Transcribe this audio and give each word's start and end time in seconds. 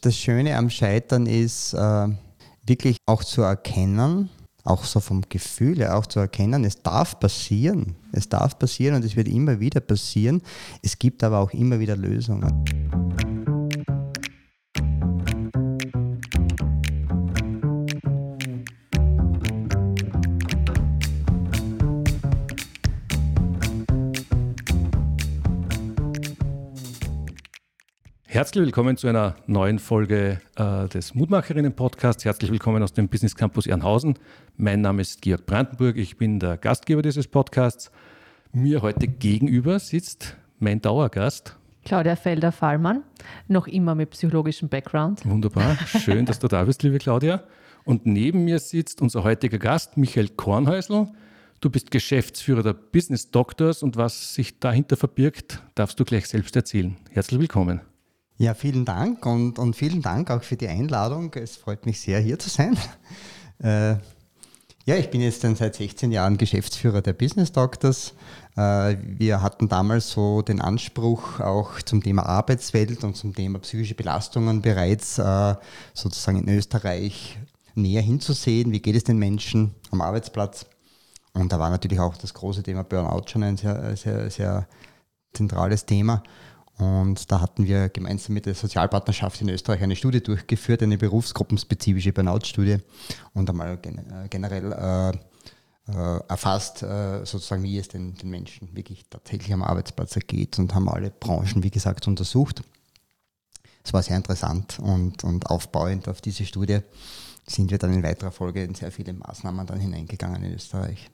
Das 0.00 0.16
Schöne 0.16 0.56
am 0.56 0.70
Scheitern 0.70 1.26
ist 1.26 1.74
äh, 1.74 2.08
wirklich 2.64 2.98
auch 3.06 3.24
zu 3.24 3.42
erkennen, 3.42 4.30
auch 4.62 4.84
so 4.84 5.00
vom 5.00 5.22
Gefühl 5.28 5.78
her 5.78 5.96
auch 5.96 6.06
zu 6.06 6.20
erkennen, 6.20 6.64
es 6.64 6.82
darf 6.82 7.18
passieren. 7.18 7.96
Es 8.12 8.28
darf 8.28 8.58
passieren 8.58 8.96
und 8.96 9.04
es 9.04 9.16
wird 9.16 9.26
immer 9.26 9.58
wieder 9.58 9.80
passieren. 9.80 10.40
Es 10.82 10.98
gibt 10.98 11.24
aber 11.24 11.38
auch 11.38 11.52
immer 11.52 11.80
wieder 11.80 11.96
Lösungen. 11.96 13.07
Herzlich 28.38 28.66
willkommen 28.66 28.96
zu 28.96 29.08
einer 29.08 29.34
neuen 29.48 29.80
Folge 29.80 30.38
äh, 30.54 30.86
des 30.86 31.12
Mutmacherinnen-Podcasts. 31.12 32.24
Herzlich 32.24 32.52
willkommen 32.52 32.80
aus 32.84 32.92
dem 32.92 33.08
Business 33.08 33.34
Campus 33.34 33.66
Ehrenhausen. 33.66 34.16
Mein 34.56 34.80
Name 34.80 35.02
ist 35.02 35.22
Georg 35.22 35.44
Brandenburg, 35.44 35.96
ich 35.96 36.18
bin 36.18 36.38
der 36.38 36.56
Gastgeber 36.56 37.02
dieses 37.02 37.26
Podcasts. 37.26 37.90
Mir 38.52 38.80
heute 38.80 39.08
gegenüber 39.08 39.80
sitzt 39.80 40.36
mein 40.60 40.80
Dauergast. 40.80 41.56
Claudia 41.84 42.14
Felder-Fallmann, 42.14 43.02
noch 43.48 43.66
immer 43.66 43.96
mit 43.96 44.10
psychologischem 44.10 44.68
Background. 44.68 45.26
Wunderbar, 45.26 45.76
schön, 45.86 46.24
dass 46.24 46.38
du 46.38 46.46
da 46.46 46.62
bist, 46.62 46.84
liebe 46.84 46.98
Claudia. 46.98 47.42
Und 47.84 48.06
neben 48.06 48.44
mir 48.44 48.60
sitzt 48.60 49.02
unser 49.02 49.24
heutiger 49.24 49.58
Gast, 49.58 49.96
Michael 49.96 50.28
Kornhäusl. 50.28 51.08
Du 51.60 51.70
bist 51.70 51.90
Geschäftsführer 51.90 52.62
der 52.62 52.74
Business 52.74 53.32
Doctors 53.32 53.82
und 53.82 53.96
was 53.96 54.34
sich 54.34 54.60
dahinter 54.60 54.96
verbirgt, 54.96 55.60
darfst 55.74 55.98
du 55.98 56.04
gleich 56.04 56.28
selbst 56.28 56.54
erzählen. 56.54 56.96
Herzlich 57.10 57.40
willkommen. 57.40 57.80
Ja, 58.40 58.54
vielen 58.54 58.84
Dank 58.84 59.26
und, 59.26 59.58
und 59.58 59.74
vielen 59.74 60.00
Dank 60.00 60.30
auch 60.30 60.44
für 60.44 60.56
die 60.56 60.68
Einladung. 60.68 61.34
Es 61.34 61.56
freut 61.56 61.86
mich 61.86 62.00
sehr, 62.00 62.20
hier 62.20 62.38
zu 62.38 62.48
sein. 62.48 62.76
Äh, 63.60 63.96
ja, 64.84 64.94
ich 64.94 65.10
bin 65.10 65.20
jetzt 65.20 65.42
dann 65.42 65.56
seit 65.56 65.74
16 65.74 66.12
Jahren 66.12 66.38
Geschäftsführer 66.38 67.02
der 67.02 67.12
Business 67.12 67.50
Doctors. 67.50 68.14
Äh, 68.56 68.96
wir 69.02 69.42
hatten 69.42 69.68
damals 69.68 70.12
so 70.12 70.42
den 70.42 70.60
Anspruch, 70.60 71.40
auch 71.40 71.82
zum 71.82 72.00
Thema 72.00 72.24
Arbeitswelt 72.24 73.02
und 73.02 73.16
zum 73.16 73.34
Thema 73.34 73.58
psychische 73.58 73.96
Belastungen 73.96 74.62
bereits 74.62 75.18
äh, 75.18 75.56
sozusagen 75.92 76.38
in 76.38 76.56
Österreich 76.56 77.36
näher 77.74 78.00
hinzusehen. 78.02 78.70
Wie 78.70 78.80
geht 78.80 78.94
es 78.94 79.02
den 79.02 79.18
Menschen 79.18 79.74
am 79.90 80.00
Arbeitsplatz? 80.00 80.66
Und 81.32 81.50
da 81.50 81.58
war 81.58 81.70
natürlich 81.70 81.98
auch 81.98 82.16
das 82.16 82.32
große 82.32 82.62
Thema 82.62 82.84
Burnout 82.84 83.24
schon 83.26 83.42
ein 83.42 83.56
sehr, 83.56 83.96
sehr, 83.96 84.30
sehr 84.30 84.68
zentrales 85.32 85.84
Thema. 85.84 86.22
Und 86.78 87.30
da 87.30 87.40
hatten 87.40 87.66
wir 87.66 87.88
gemeinsam 87.88 88.34
mit 88.34 88.46
der 88.46 88.54
Sozialpartnerschaft 88.54 89.40
in 89.40 89.48
Österreich 89.48 89.82
eine 89.82 89.96
Studie 89.96 90.22
durchgeführt, 90.22 90.82
eine 90.82 90.96
berufsgruppenspezifische 90.96 92.12
Burnout-Studie 92.12 92.78
und 93.34 93.50
einmal 93.50 93.78
äh, 93.82 94.28
generell 94.28 94.72
äh, 94.72 95.18
äh, 95.92 96.20
erfasst, 96.28 96.82
äh, 96.82 97.24
sozusagen, 97.24 97.62
wie 97.64 97.78
es 97.78 97.88
den, 97.88 98.14
den 98.14 98.30
Menschen 98.30 98.74
wirklich 98.76 99.06
tatsächlich 99.10 99.52
am 99.52 99.62
Arbeitsplatz 99.62 100.14
ergeht 100.14 100.58
und 100.58 100.74
haben 100.74 100.88
alle 100.88 101.10
Branchen, 101.10 101.62
wie 101.62 101.70
gesagt, 101.70 102.06
untersucht. 102.06 102.62
Es 103.82 103.92
war 103.92 104.02
sehr 104.02 104.16
interessant 104.16 104.78
und, 104.78 105.24
und 105.24 105.46
aufbauend 105.46 106.08
auf 106.08 106.20
diese 106.20 106.44
Studie 106.44 106.80
sind 107.46 107.70
wir 107.70 107.78
dann 107.78 107.92
in 107.92 108.02
weiterer 108.02 108.30
Folge 108.30 108.62
in 108.62 108.74
sehr 108.74 108.92
viele 108.92 109.14
Maßnahmen 109.14 109.66
dann 109.66 109.80
hineingegangen 109.80 110.44
in 110.44 110.54
Österreich. 110.54 111.10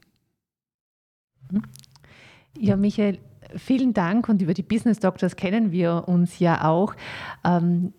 Ja, 2.58 2.76
Michael, 2.76 3.18
vielen 3.56 3.94
Dank 3.94 4.28
und 4.28 4.42
über 4.42 4.55
die 4.55 4.62
Business 4.62 4.98
Doctors 4.98 5.36
kennen 5.36 5.72
wir 5.72 6.05
uns 6.06 6.38
ja 6.38 6.64
auch. 6.64 6.94
Ähm, 7.44 7.92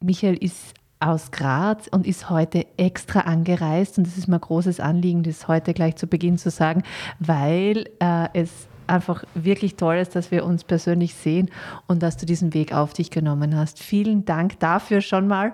Michael 0.00 0.36
ist 0.36 0.74
aus 0.98 1.30
Graz 1.30 1.88
und 1.88 2.06
ist 2.06 2.30
heute 2.30 2.66
extra 2.76 3.20
angereist 3.20 3.98
und 3.98 4.06
das 4.06 4.16
ist 4.16 4.28
mir 4.28 4.36
ein 4.36 4.40
großes 4.40 4.80
Anliegen, 4.80 5.22
das 5.22 5.46
heute 5.48 5.74
gleich 5.74 5.96
zu 5.96 6.06
Beginn 6.06 6.38
zu 6.38 6.50
sagen, 6.50 6.82
weil 7.18 7.90
äh, 8.00 8.28
es 8.32 8.68
einfach 8.88 9.24
wirklich 9.34 9.76
toll 9.76 9.96
ist, 9.96 10.14
dass 10.14 10.30
wir 10.30 10.44
uns 10.44 10.64
persönlich 10.64 11.14
sehen 11.14 11.50
und 11.86 12.02
dass 12.02 12.16
du 12.16 12.26
diesen 12.26 12.54
Weg 12.54 12.72
auf 12.72 12.92
dich 12.92 13.10
genommen 13.10 13.56
hast. 13.56 13.78
Vielen 13.78 14.24
Dank 14.24 14.58
dafür 14.60 15.00
schon 15.00 15.28
mal. 15.28 15.52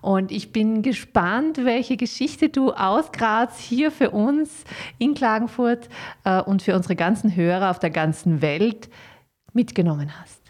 Und 0.00 0.32
ich 0.32 0.52
bin 0.52 0.82
gespannt, 0.82 1.58
welche 1.64 1.96
Geschichte 1.96 2.48
du 2.48 2.72
aus 2.72 3.12
Graz 3.12 3.58
hier 3.58 3.90
für 3.90 4.10
uns 4.10 4.50
in 4.98 5.14
Klagenfurt 5.14 5.88
äh, 6.24 6.40
und 6.40 6.62
für 6.62 6.74
unsere 6.74 6.96
ganzen 6.96 7.34
Hörer 7.34 7.70
auf 7.70 7.78
der 7.78 7.90
ganzen 7.90 8.42
Welt 8.42 8.88
mitgenommen 9.52 10.10
hast. 10.20 10.40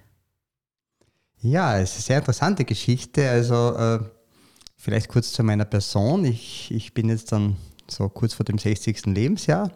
Ja, 1.41 1.79
es 1.79 1.91
ist 1.91 1.97
eine 1.97 2.03
sehr 2.03 2.19
interessante 2.19 2.65
Geschichte. 2.65 3.29
Also 3.29 3.77
äh, 3.77 3.99
vielleicht 4.77 5.09
kurz 5.09 5.33
zu 5.33 5.43
meiner 5.43 5.67
Person. 5.67 6.25
Ich, 6.25 6.71
ich 6.71 6.95
bin 6.95 7.09
jetzt 7.09 7.33
dann 7.33 7.57
so 7.87 8.09
kurz 8.09 8.35
vor 8.35 8.45
dem 8.45 8.59
60. 8.59 9.07
Lebensjahr 9.07 9.71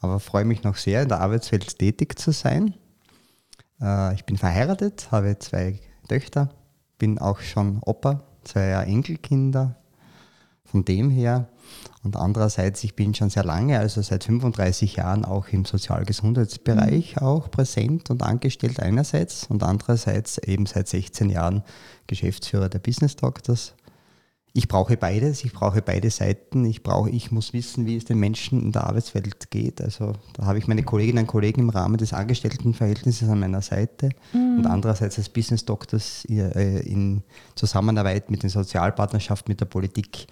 aber 0.00 0.20
freue 0.20 0.44
mich 0.44 0.62
noch 0.62 0.76
sehr, 0.76 1.02
in 1.02 1.08
der 1.08 1.20
Arbeitswelt 1.20 1.78
tätig 1.78 2.18
zu 2.18 2.32
sein. 2.32 2.74
Äh, 3.80 4.14
ich 4.14 4.24
bin 4.24 4.36
verheiratet, 4.36 5.08
habe 5.10 5.38
zwei 5.38 5.80
Töchter, 6.08 6.50
bin 6.98 7.18
auch 7.18 7.40
schon 7.40 7.80
Opa, 7.84 8.22
zwei 8.44 8.70
Enkelkinder. 8.70 9.76
Von 10.64 10.84
dem 10.84 11.08
her 11.08 11.48
und 12.02 12.16
andererseits, 12.16 12.84
ich 12.84 12.94
bin 12.94 13.14
schon 13.14 13.30
sehr 13.30 13.44
lange, 13.44 13.78
also 13.78 14.00
seit 14.02 14.24
35 14.24 14.96
Jahren 14.96 15.24
auch 15.24 15.48
im 15.48 15.64
Sozialgesundheitsbereich 15.64 17.16
mhm. 17.16 17.22
auch 17.22 17.50
präsent 17.50 18.10
und 18.10 18.22
angestellt 18.22 18.80
einerseits 18.80 19.46
und 19.46 19.62
andererseits 19.62 20.38
eben 20.38 20.66
seit 20.66 20.88
16 20.88 21.30
Jahren 21.30 21.62
Geschäftsführer 22.06 22.68
der 22.68 22.78
Business 22.78 23.16
Doctors 23.16 23.74
ich 24.54 24.66
brauche 24.66 24.96
beides, 24.96 25.44
ich 25.44 25.52
brauche 25.52 25.82
beide 25.82 26.10
Seiten. 26.10 26.64
Ich 26.64 26.82
brauche, 26.82 27.10
ich 27.10 27.30
muss 27.30 27.52
wissen, 27.52 27.86
wie 27.86 27.96
es 27.96 28.04
den 28.06 28.18
Menschen 28.18 28.62
in 28.62 28.72
der 28.72 28.86
Arbeitswelt 28.86 29.50
geht. 29.50 29.80
Also 29.80 30.14
da 30.32 30.46
habe 30.46 30.58
ich 30.58 30.66
meine 30.66 30.82
Kolleginnen 30.82 31.18
und 31.18 31.26
Kollegen 31.26 31.60
im 31.60 31.70
Rahmen 31.70 31.98
des 31.98 32.12
Angestelltenverhältnisses 32.12 33.28
an 33.28 33.40
meiner 33.40 33.62
Seite 33.62 34.08
mhm. 34.32 34.58
und 34.58 34.66
andererseits 34.66 35.18
als 35.18 35.28
Business 35.28 35.64
Doctors 35.64 36.24
äh, 36.28 36.80
in 36.80 37.22
Zusammenarbeit 37.54 38.30
mit 38.30 38.42
den 38.42 38.50
Sozialpartnerschaften, 38.50 39.52
mit 39.52 39.60
der 39.60 39.66
Politik 39.66 40.26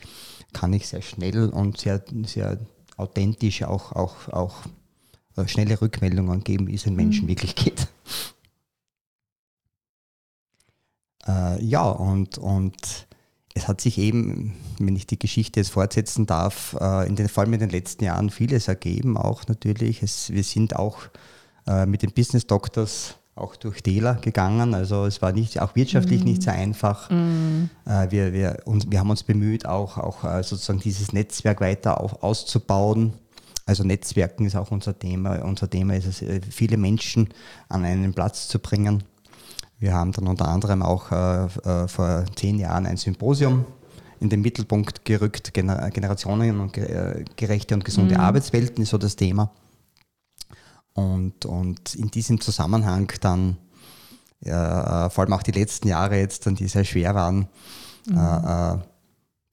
kann 0.53 0.73
ich 0.73 0.89
sehr 0.89 1.03
schnell 1.03 1.51
und 1.51 1.79
sehr, 1.79 2.03
sehr 2.25 2.59
authentisch 2.97 3.63
auch, 3.65 3.93
auch, 3.93 4.29
auch 4.29 4.57
äh, 5.37 5.47
schnelle 5.47 5.81
Rückmeldungen 5.81 6.43
geben, 6.43 6.67
wie 6.69 6.75
es 6.75 6.85
den 6.85 6.97
Menschen 6.97 7.25
mhm. 7.25 7.29
wirklich 7.29 7.55
geht. 7.55 7.87
Äh, 11.27 11.63
ja, 11.63 11.83
und, 11.83 12.39
und 12.39 13.07
es 13.57 13.69
hat 13.69 13.81
sich 13.81 13.97
eben, 13.97 14.53
wenn 14.79 14.95
ich 14.97 15.07
die 15.07 15.19
Geschichte 15.19 15.61
jetzt 15.61 15.71
fortsetzen 15.71 16.27
darf, 16.27 16.77
äh, 16.79 17.09
in 17.09 17.17
den, 17.17 17.27
vor 17.27 17.43
allem 17.43 17.55
in 17.55 17.61
den 17.61 17.71
letzten 17.71 18.05
Jahren 18.05 18.29
vieles 18.29 18.69
ergeben, 18.69 19.17
auch 19.17 19.49
natürlich. 19.49 20.03
Es, 20.03 20.31
wir 20.31 20.45
sind 20.45 20.77
auch 20.77 20.99
äh, 21.67 21.87
mit 21.87 22.03
den 22.03 22.13
Business 22.13 22.47
Doctors 22.47 23.15
auch 23.35 23.57
durch 23.57 23.83
Täler 23.83 24.17
gegangen. 24.17 24.75
Also 24.75 25.07
es 25.07 25.23
war 25.23 25.33
nicht, 25.33 25.61
auch 25.63 25.75
wirtschaftlich 25.75 26.23
mm. 26.23 26.25
nicht 26.25 26.43
so 26.43 26.51
einfach. 26.51 27.11
Mm. 27.11 27.69
wir, 28.09 28.33
wir, 28.33 28.59
uns, 28.65 28.91
wir 28.91 28.99
haben 28.99 29.11
uns 29.11 29.25
bemüht, 29.25 29.67
auch, 29.67 29.99
auch 29.99 30.43
sozusagen 30.43 30.81
dieses 30.81 31.13
Netzwerk 31.13 31.61
weiter 31.61 32.01
auf, 32.01 32.23
auszubauen. 32.23 33.13
Also 33.67 33.85
Netzwerken 33.85 34.47
ist 34.47 34.57
auch 34.57 34.71
unser 34.71 34.99
Thema. 34.99 35.45
Unser 35.45 35.69
Thema 35.69 35.97
ist 35.97 36.07
es, 36.07 36.25
viele 36.51 36.79
Menschen 36.79 37.29
an 37.69 37.85
einen 37.85 38.15
Platz 38.15 38.49
zu 38.49 38.59
bringen. 38.59 39.03
Wir 39.79 39.95
haben 39.95 40.13
dann 40.13 40.27
unter 40.27 40.49
anderem 40.49 40.83
auch 40.83 41.13
äh, 41.13 41.45
äh, 41.45 41.89
vor 41.89 42.25
zehn 42.35 42.59
Jahren 42.59 42.87
ein 42.87 42.97
Symposium 42.97 43.67
in 44.21 44.31
den 44.31 44.41
Mittelpunkt 44.41 45.05
gerückt. 45.05 45.53
Gener 45.53 45.91
Generationen 45.91 46.61
und 46.61 46.77
äh, 46.79 47.25
gerechte 47.37 47.75
und 47.75 47.85
gesunde 47.85 48.15
mhm. 48.15 48.21
Arbeitswelten 48.21 48.83
ist 48.83 48.91
so 48.91 48.99
das 48.99 49.17
Thema. 49.17 49.51
Und, 50.95 51.45
und 51.45 51.95
in 51.95 52.11
diesem 52.11 52.41
Zusammenhang 52.41 53.13
dann, 53.21 53.59
äh, 54.41 55.11
vor 55.11 55.25
allem 55.25 55.35
auch 55.35 55.43
die 55.43 55.53
letzten 55.53 55.89
Jahre 55.89 56.19
jetzt, 56.19 56.47
dann, 56.47 56.55
die 56.55 56.69
sehr 56.69 56.85
schwer 56.85 57.15
waren, 57.15 57.49
mhm. 58.09 58.17
äh, 58.17 58.79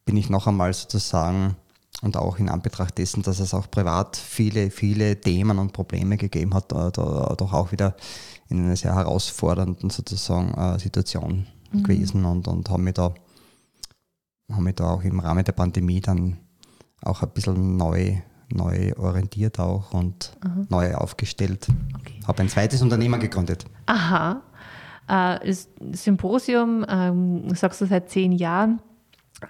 bin 0.06 0.15
ich 0.15 0.30
noch 0.30 0.48
einmal 0.48 0.74
sozusagen 0.74 1.57
und 2.01 2.15
auch 2.15 2.39
in 2.39 2.50
Anbetracht 2.50 2.98
dessen, 2.98 3.24
dass 3.24 3.39
es 3.39 3.53
auch 3.53 3.69
privat 3.69 4.18
viele, 4.18 4.71
viele 4.71 5.19
Themen 5.19 5.59
und 5.59 5.74
Probleme 5.74 6.18
gegeben 6.18 6.53
hat, 6.53 6.71
doch 6.71 7.53
auch 7.53 7.71
wieder 7.71 7.95
in 8.50 8.60
einer 8.60 8.75
sehr 8.75 8.95
herausfordernden 8.95 9.90
sozusagen 9.90 10.54
äh, 10.54 10.80
Situation 10.80 11.48
mhm. 11.72 11.84
gewesen 11.84 12.25
und, 12.25 12.48
und 12.48 12.69
haben 12.69 12.84
mich 12.84 12.94
da 12.94 13.13
haben 14.51 14.63
mich 14.63 14.75
da 14.75 14.92
auch 14.92 15.04
im 15.04 15.19
Rahmen 15.19 15.44
der 15.44 15.54
Pandemie 15.54 16.01
dann 16.01 16.38
auch 17.01 17.24
ein 17.24 17.30
bisschen 17.30 17.78
neu, 17.78 18.18
neu 18.50 18.94
orientiert 18.98 19.60
auch 19.60 19.94
und 19.94 20.38
Aha. 20.42 20.66
neu 20.69 20.95
aufgestellt. 20.95 21.68
Okay. 22.00 22.19
Habe 22.28 22.44
ein 22.44 22.50
zweites 22.50 22.81
Unternehmen 22.81 23.19
gegründet. 23.19 23.66
Aha. 23.86 24.42
Äh, 25.07 25.39
das 25.46 25.69
Symposium, 25.94 26.86
ähm, 26.88 27.54
sagst 27.56 27.81
du 27.81 27.86
seit 27.86 28.10
zehn 28.10 28.31
Jahren, 28.31 28.81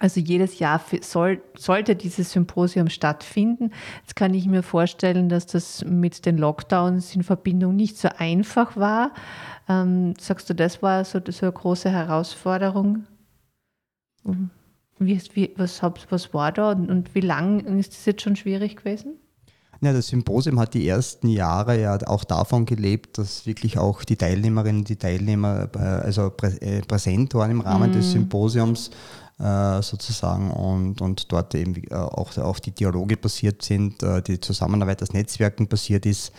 also 0.00 0.20
jedes 0.20 0.58
Jahr 0.58 0.80
soll, 1.00 1.42
sollte 1.56 1.96
dieses 1.96 2.32
Symposium 2.32 2.88
stattfinden. 2.88 3.70
Jetzt 4.02 4.16
kann 4.16 4.34
ich 4.34 4.46
mir 4.46 4.62
vorstellen, 4.62 5.28
dass 5.28 5.46
das 5.46 5.84
mit 5.84 6.26
den 6.26 6.38
Lockdowns 6.38 7.14
in 7.14 7.22
Verbindung 7.22 7.76
nicht 7.76 7.96
so 7.96 8.08
einfach 8.16 8.76
war. 8.76 9.12
Ähm, 9.68 10.14
sagst 10.18 10.50
du, 10.50 10.54
das 10.54 10.82
war 10.82 11.04
so, 11.04 11.20
so 11.26 11.46
eine 11.46 11.52
große 11.52 11.90
Herausforderung? 11.90 13.04
Wie, 14.98 15.20
wie, 15.34 15.54
was, 15.56 15.82
was 15.82 16.34
war 16.34 16.52
da 16.52 16.72
und, 16.72 16.90
und 16.90 17.14
wie 17.14 17.20
lange 17.20 17.62
ist 17.78 17.92
das 17.92 18.04
jetzt 18.06 18.22
schon 18.22 18.36
schwierig 18.36 18.76
gewesen? 18.76 19.18
Ja, 19.80 19.92
das 19.92 20.08
Symposium 20.08 20.58
hat 20.60 20.72
die 20.72 20.88
ersten 20.88 21.28
Jahre 21.28 21.78
ja 21.78 21.98
auch 22.06 22.24
davon 22.24 22.64
gelebt, 22.64 23.18
dass 23.18 23.44
wirklich 23.44 23.76
auch 23.76 24.02
die 24.04 24.16
Teilnehmerinnen, 24.16 24.84
die 24.84 24.96
Teilnehmer 24.96 25.68
äh, 25.74 25.78
also 25.78 26.32
äh, 26.60 26.80
präsent 26.80 27.34
waren 27.34 27.50
im 27.50 27.60
Rahmen 27.60 27.90
mm. 27.90 27.92
des 27.92 28.06
mhm. 28.06 28.12
Symposiums 28.12 28.90
äh, 29.38 29.82
sozusagen 29.82 30.52
und, 30.52 31.00
und 31.00 31.32
dort 31.32 31.54
eben 31.54 31.74
äh, 31.74 31.94
auch, 31.94 32.36
auch 32.38 32.58
die 32.60 32.70
Dialoge 32.70 33.16
passiert 33.16 33.62
sind, 33.62 34.02
äh, 34.02 34.22
die 34.22 34.38
Zusammenarbeit, 34.38 35.02
das 35.02 35.12
Netzwerken 35.12 35.66
passiert 35.68 36.06
ist. 36.06 36.32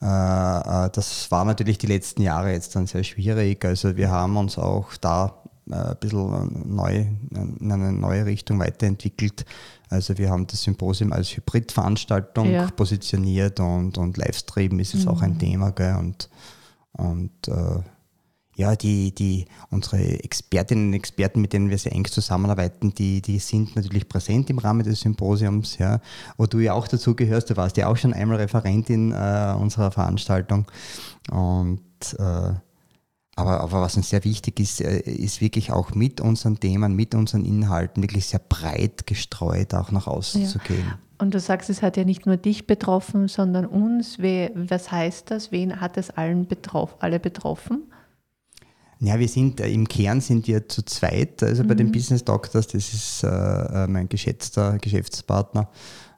Das 0.00 1.30
war 1.30 1.44
natürlich 1.44 1.78
die 1.78 1.86
letzten 1.86 2.22
Jahre 2.22 2.50
jetzt 2.50 2.74
dann 2.74 2.88
sehr 2.88 3.04
schwierig. 3.04 3.64
Also 3.64 3.96
wir 3.96 4.10
haben 4.10 4.36
uns 4.36 4.58
auch 4.58 4.96
da 5.00 5.42
ein 5.70 5.96
bisschen 6.00 6.74
neu, 6.74 7.06
in 7.30 7.70
eine 7.70 7.92
neue 7.92 8.26
Richtung 8.26 8.58
weiterentwickelt. 8.58 9.44
Also 9.88 10.18
wir 10.18 10.30
haben 10.30 10.46
das 10.48 10.62
Symposium 10.62 11.12
als 11.12 11.36
Hybridveranstaltung 11.36 12.50
ja. 12.50 12.66
positioniert 12.70 13.60
und, 13.60 13.96
und 13.96 14.16
Livestream 14.16 14.80
ist 14.80 14.94
jetzt 14.94 15.04
mhm. 15.04 15.10
auch 15.12 15.22
ein 15.22 15.34
mhm. 15.34 15.38
Thema. 15.38 15.70
Gell? 15.70 15.96
Und, 15.96 16.28
und 16.94 17.46
äh, 17.46 17.80
ja, 18.54 18.76
die, 18.76 19.14
die, 19.14 19.46
unsere 19.70 19.98
Expertinnen 20.22 20.88
und 20.88 20.94
Experten, 20.94 21.40
mit 21.40 21.52
denen 21.52 21.70
wir 21.70 21.78
sehr 21.78 21.92
eng 21.92 22.04
zusammenarbeiten, 22.04 22.94
die, 22.94 23.22
die 23.22 23.38
sind 23.38 23.76
natürlich 23.76 24.08
präsent 24.08 24.50
im 24.50 24.58
Rahmen 24.58 24.84
des 24.84 25.00
Symposiums, 25.00 25.78
ja, 25.78 26.00
wo 26.36 26.46
du 26.46 26.58
ja 26.58 26.74
auch 26.74 26.86
dazu 26.86 27.16
gehörst, 27.16 27.50
du 27.50 27.56
warst 27.56 27.76
ja 27.78 27.88
auch 27.88 27.96
schon 27.96 28.12
einmal 28.12 28.36
Referentin 28.36 29.12
äh, 29.12 29.54
unserer 29.58 29.90
Veranstaltung. 29.90 30.66
Und 31.30 31.80
äh, 32.18 32.52
aber, 33.34 33.60
aber 33.60 33.80
was 33.80 33.96
uns 33.96 34.10
sehr 34.10 34.24
wichtig 34.24 34.60
ist, 34.60 34.82
äh, 34.82 34.98
ist 35.00 35.40
wirklich 35.40 35.72
auch 35.72 35.94
mit 35.94 36.20
unseren 36.20 36.60
Themen, 36.60 36.94
mit 36.94 37.14
unseren 37.14 37.46
Inhalten 37.46 38.02
wirklich 38.02 38.26
sehr 38.26 38.42
breit 38.46 39.06
gestreut 39.06 39.72
auch 39.74 39.90
nach 39.90 40.06
außen 40.06 40.42
ja. 40.42 40.48
zu 40.48 40.58
gehen. 40.58 40.92
Und 41.18 41.32
du 41.32 41.40
sagst, 41.40 41.70
es 41.70 41.82
hat 41.82 41.96
ja 41.96 42.04
nicht 42.04 42.26
nur 42.26 42.36
dich 42.36 42.66
betroffen, 42.66 43.28
sondern 43.28 43.64
uns. 43.64 44.18
was 44.18 44.90
heißt 44.90 45.30
das? 45.30 45.52
Wen 45.52 45.80
hat 45.80 45.96
es 45.96 46.10
allen 46.10 46.46
betroffen, 46.46 46.96
alle 46.98 47.20
betroffen? 47.20 47.84
Ja, 49.02 49.18
wir 49.18 49.28
sind 49.28 49.60
äh, 49.60 49.68
im 49.68 49.88
Kern 49.88 50.20
sind 50.20 50.46
wir 50.46 50.68
zu 50.68 50.84
zweit, 50.84 51.42
also 51.42 51.64
mhm. 51.64 51.68
bei 51.68 51.74
den 51.74 51.88
mhm. 51.88 51.92
Business 51.92 52.24
Doctors, 52.24 52.68
das 52.68 52.94
ist 52.94 53.24
äh, 53.24 53.86
mein 53.88 54.08
geschätzter 54.08 54.78
Geschäftspartner. 54.78 55.68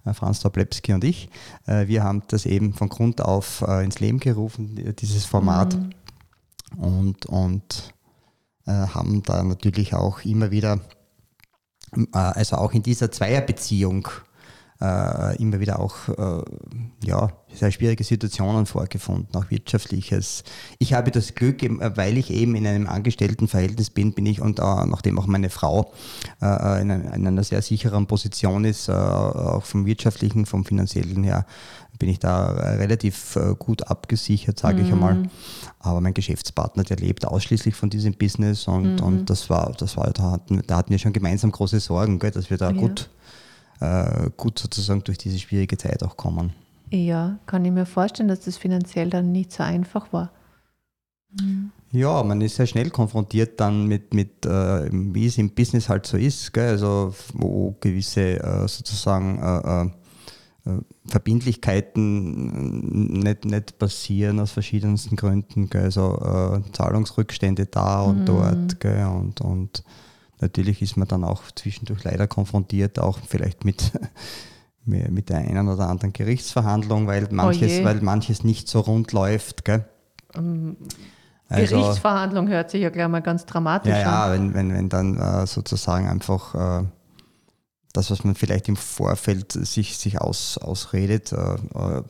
Äh, 0.05 0.13
Franz 0.13 0.41
Doblewski 0.41 0.93
und 0.93 1.03
ich. 1.03 1.31
Äh, 1.67 1.89
wir 1.89 2.05
haben 2.05 2.23
das 2.29 2.47
eben 2.47 2.75
von 2.75 2.89
Grund 2.89 3.23
auf 3.23 3.63
ins 3.63 4.01
Leben 4.01 4.21
gerufen, 4.21 4.95
dieses 4.99 5.25
Format. 5.25 5.75
Mhm 5.75 5.91
und, 6.77 7.27
und 7.27 7.95
äh, 8.67 8.73
haben 8.73 9.23
da 9.23 9.43
natürlich 9.43 9.95
auch 9.95 10.25
immer 10.25 10.51
wieder, 10.51 10.81
äh, 11.97 12.07
also 12.13 12.57
auch 12.57 12.73
in 12.73 12.83
dieser 12.83 13.11
Zweierbeziehung, 13.11 14.09
äh, 14.81 15.37
immer 15.41 15.61
wieder 15.61 15.79
auch 15.79 16.09
äh, 16.09 16.43
ja, 17.05 17.29
sehr 17.53 17.71
schwierige 17.71 18.03
Situationen 18.03 18.67
vorgefunden, 18.67 19.35
auch 19.37 19.51
wirtschaftliches. 19.51 20.43
Ich 20.79 20.95
habe 20.95 21.11
das 21.11 21.35
Glück, 21.35 21.63
weil 21.97 22.19
ich 22.19 22.31
eben 22.31 22.55
in 22.57 22.67
einem 22.67 22.89
Angestelltenverhältnis 22.89 23.91
bin, 23.91 24.13
bin 24.13 24.27
ich 24.27 24.41
und 24.41 24.59
äh, 24.59 24.63
nachdem 24.63 25.19
auch 25.19 25.27
meine 25.27 25.51
Frau 25.51 25.93
äh, 26.43 26.83
in, 26.83 26.91
in, 26.91 27.27
einer 27.27 27.45
sehr 27.45 27.63
sicheren 27.63 28.07
Position 28.07 28.65
ist, 28.65 28.91
auch 28.91 29.65
vom 29.65 29.87
wirtschaftlichen, 29.87 30.47
vom 30.47 30.65
finanziellen 30.65 31.23
her, 31.23 31.47
bin 31.99 32.09
ich 32.09 32.19
da 32.19 32.49
relativ 32.49 33.39
gut 33.59 33.87
abgesichert, 33.87 34.59
sage 34.59 34.79
mhm. 34.79 34.87
ich 34.87 34.93
einmal. 34.93 35.23
Aber 35.79 36.01
mein 36.01 36.15
Geschäftspartner, 36.15 36.83
der 36.83 36.97
lebt 36.97 37.27
ausschließlich 37.27 37.75
von 37.75 37.91
diesem 37.91 38.15
Business 38.15 38.67
und, 38.67 38.97
mhm. 38.97 39.07
und 39.07 39.31
das 39.31 39.49
war, 39.51 39.73
das 39.79 39.97
war, 39.97 40.11
da 40.13 40.33
hatten, 40.33 40.63
da 40.67 40.79
hatten 40.79 40.91
wir 40.91 40.99
schon 40.99 41.13
gemeinsam 41.13 41.53
große 41.53 41.79
Sorgen, 41.79 42.19
gell, 42.19 42.33
dass 42.33 42.51
wir 42.51 42.57
da 42.57 42.71
ja. 42.71 42.81
gut, 42.81 43.11
äh, 43.81 44.31
gut 44.37 44.59
sozusagen 44.59 45.05
durch 45.05 45.19
diese 45.19 45.39
schwierige 45.39 45.77
Zeit 45.77 46.03
auch 46.03 46.17
kommen. 46.17 46.53
Ja, 46.91 47.39
kann 47.47 47.65
ich 47.65 47.73
mir 47.73 47.87
vorstellen, 47.87 48.29
dass 48.29 48.41
das 48.41 48.57
finanziell 48.57 49.11
dann 49.11 49.33
nicht 49.33 49.53
so 49.53 49.63
einfach 49.63 50.13
war. 50.13 50.31
Mhm. 51.41 51.71
Ja, 51.91 52.23
man 52.25 52.41
ist 52.41 52.57
sehr 52.57 52.67
schnell 52.67 52.91
konfrontiert 52.91 53.61
dann 53.61 53.87
mit, 53.87 54.15
mit 54.15 54.45
äh, 54.45 54.89
wie 54.91 55.27
es 55.27 55.39
im 55.39 55.51
Business 55.51 55.89
halt 55.89 56.07
so 56.07 56.17
ist, 56.17 56.53
gell? 56.53 56.71
also 56.71 57.15
wo 57.35 57.77
gewisse 57.81 58.43
äh, 58.43 58.69
sozusagen 58.69 59.41
äh, 59.41 59.83
äh 59.83 59.91
äh, 60.67 60.79
Verbindlichkeiten 61.07 63.21
nicht, 63.21 63.45
nicht 63.45 63.79
passieren 63.79 64.41
aus 64.41 64.53
verschiedensten 64.53 65.15
Gründen. 65.15 65.69
Gell? 65.69 65.83
Also 65.83 66.63
Zahlungsrückstände 66.73 67.67
da 67.67 68.01
und 68.01 68.21
mhm. 68.21 68.25
dort. 68.25 68.81
Gell? 68.81 69.05
Und, 69.05 69.43
und 69.43 69.85
natürlich 70.45 70.83
ist 70.83 70.97
man 70.97 71.09
dann 71.09 71.25
auch 71.25 71.43
zwischendurch 71.55 72.05
leider 72.05 72.27
konfrontiert, 72.27 72.99
auch 72.99 73.19
vielleicht 73.27 73.65
mit, 73.65 73.93
mit 74.85 75.31
der 75.31 75.39
einen 75.39 75.69
oder 75.69 75.89
anderen 75.89 76.13
Gerichtsverhandlung, 76.13 77.07
weil 77.07 77.29
oh 77.31 77.35
manches, 77.35 77.81
oh 77.81 77.85
weil 77.85 78.01
manches 78.01 78.45
nicht 78.45 78.69
so 78.69 78.81
rund 78.81 79.13
läuft. 79.13 79.65
Gell? 79.65 79.85
Um, 80.37 80.77
also, 81.49 81.77
Gerichtsverhandlung 81.77 82.49
hört 82.49 82.71
sich 82.71 82.83
ja 82.83 82.91
gleich 82.91 83.09
mal 83.09 83.23
ganz 83.23 83.47
dramatisch 83.47 83.93
ja, 83.93 84.25
an. 84.25 84.31
Ja, 84.31 84.33
wenn, 84.33 84.55
wenn, 84.55 84.75
wenn 84.75 84.89
dann 84.89 85.17
äh, 85.17 85.47
sozusagen 85.47 86.09
einfach 86.09 86.83
äh, 86.83 86.87
das, 87.93 88.11
was 88.11 88.25
man 88.25 88.35
vielleicht 88.35 88.69
im 88.69 88.77
Vorfeld 88.77 89.53
sich, 89.53 89.97
sich 89.99 90.21
aus, 90.21 90.59
ausredet, 90.59 91.33
äh, 91.33 91.55
äh, 91.55 92.03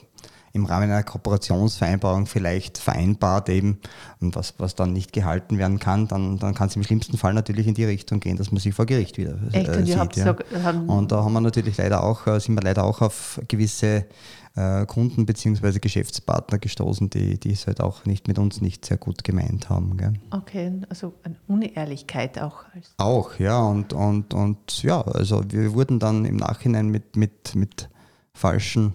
im 0.54 0.66
Rahmen 0.66 0.84
einer 0.84 1.02
Kooperationsvereinbarung 1.02 2.26
vielleicht 2.26 2.78
vereinbart 2.78 3.48
eben 3.48 3.80
und 4.20 4.36
was, 4.36 4.54
was 4.58 4.76
dann 4.76 4.92
nicht 4.92 5.12
gehalten 5.12 5.58
werden 5.58 5.80
kann, 5.80 6.06
dann, 6.06 6.38
dann 6.38 6.54
kann 6.54 6.68
es 6.68 6.76
im 6.76 6.84
schlimmsten 6.84 7.18
Fall 7.18 7.34
natürlich 7.34 7.66
in 7.66 7.74
die 7.74 7.84
Richtung 7.84 8.20
gehen, 8.20 8.36
dass 8.36 8.52
man 8.52 8.60
sich 8.60 8.72
vor 8.72 8.86
Gericht 8.86 9.18
wieder 9.18 9.36
Echt? 9.50 9.68
Äh, 9.68 9.84
sieht. 9.84 10.16
Ja. 10.16 10.24
So, 10.24 10.92
und 10.92 11.10
da 11.10 11.24
haben 11.24 11.32
wir 11.32 11.40
natürlich 11.40 11.76
leider 11.76 12.04
auch, 12.04 12.28
äh, 12.28 12.38
sind 12.38 12.54
wir 12.54 12.62
leider 12.62 12.84
auch 12.84 13.00
auf 13.00 13.40
gewisse 13.48 14.06
äh, 14.54 14.86
Kunden 14.86 15.26
bzw. 15.26 15.80
Geschäftspartner 15.80 16.58
gestoßen, 16.58 17.10
die, 17.10 17.40
die 17.40 17.50
es 17.50 17.66
halt 17.66 17.80
auch 17.80 18.04
nicht 18.04 18.28
mit 18.28 18.38
uns 18.38 18.60
nicht 18.60 18.84
sehr 18.84 18.96
gut 18.96 19.24
gemeint 19.24 19.68
haben. 19.68 19.96
Gell? 19.96 20.12
Okay, 20.30 20.72
also 20.88 21.14
eine 21.24 21.34
Unehrlichkeit 21.48 22.38
auch. 22.38 22.62
auch, 22.96 23.40
ja, 23.40 23.58
und, 23.58 23.92
und, 23.92 24.32
und 24.34 24.84
ja, 24.84 25.02
also 25.02 25.42
wir 25.48 25.74
wurden 25.74 25.98
dann 25.98 26.24
im 26.24 26.36
Nachhinein 26.36 26.90
mit, 26.90 27.16
mit, 27.16 27.56
mit 27.56 27.88
falschen 28.32 28.92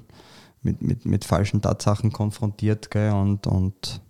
mit, 0.62 0.82
mit, 0.82 1.06
mit 1.06 1.26
falschen 1.26 1.62
Tatsachen 1.62 2.12
konfrontiert 2.12 2.92
gell? 2.92 3.12
Und, 3.12 3.48
und, 3.48 4.02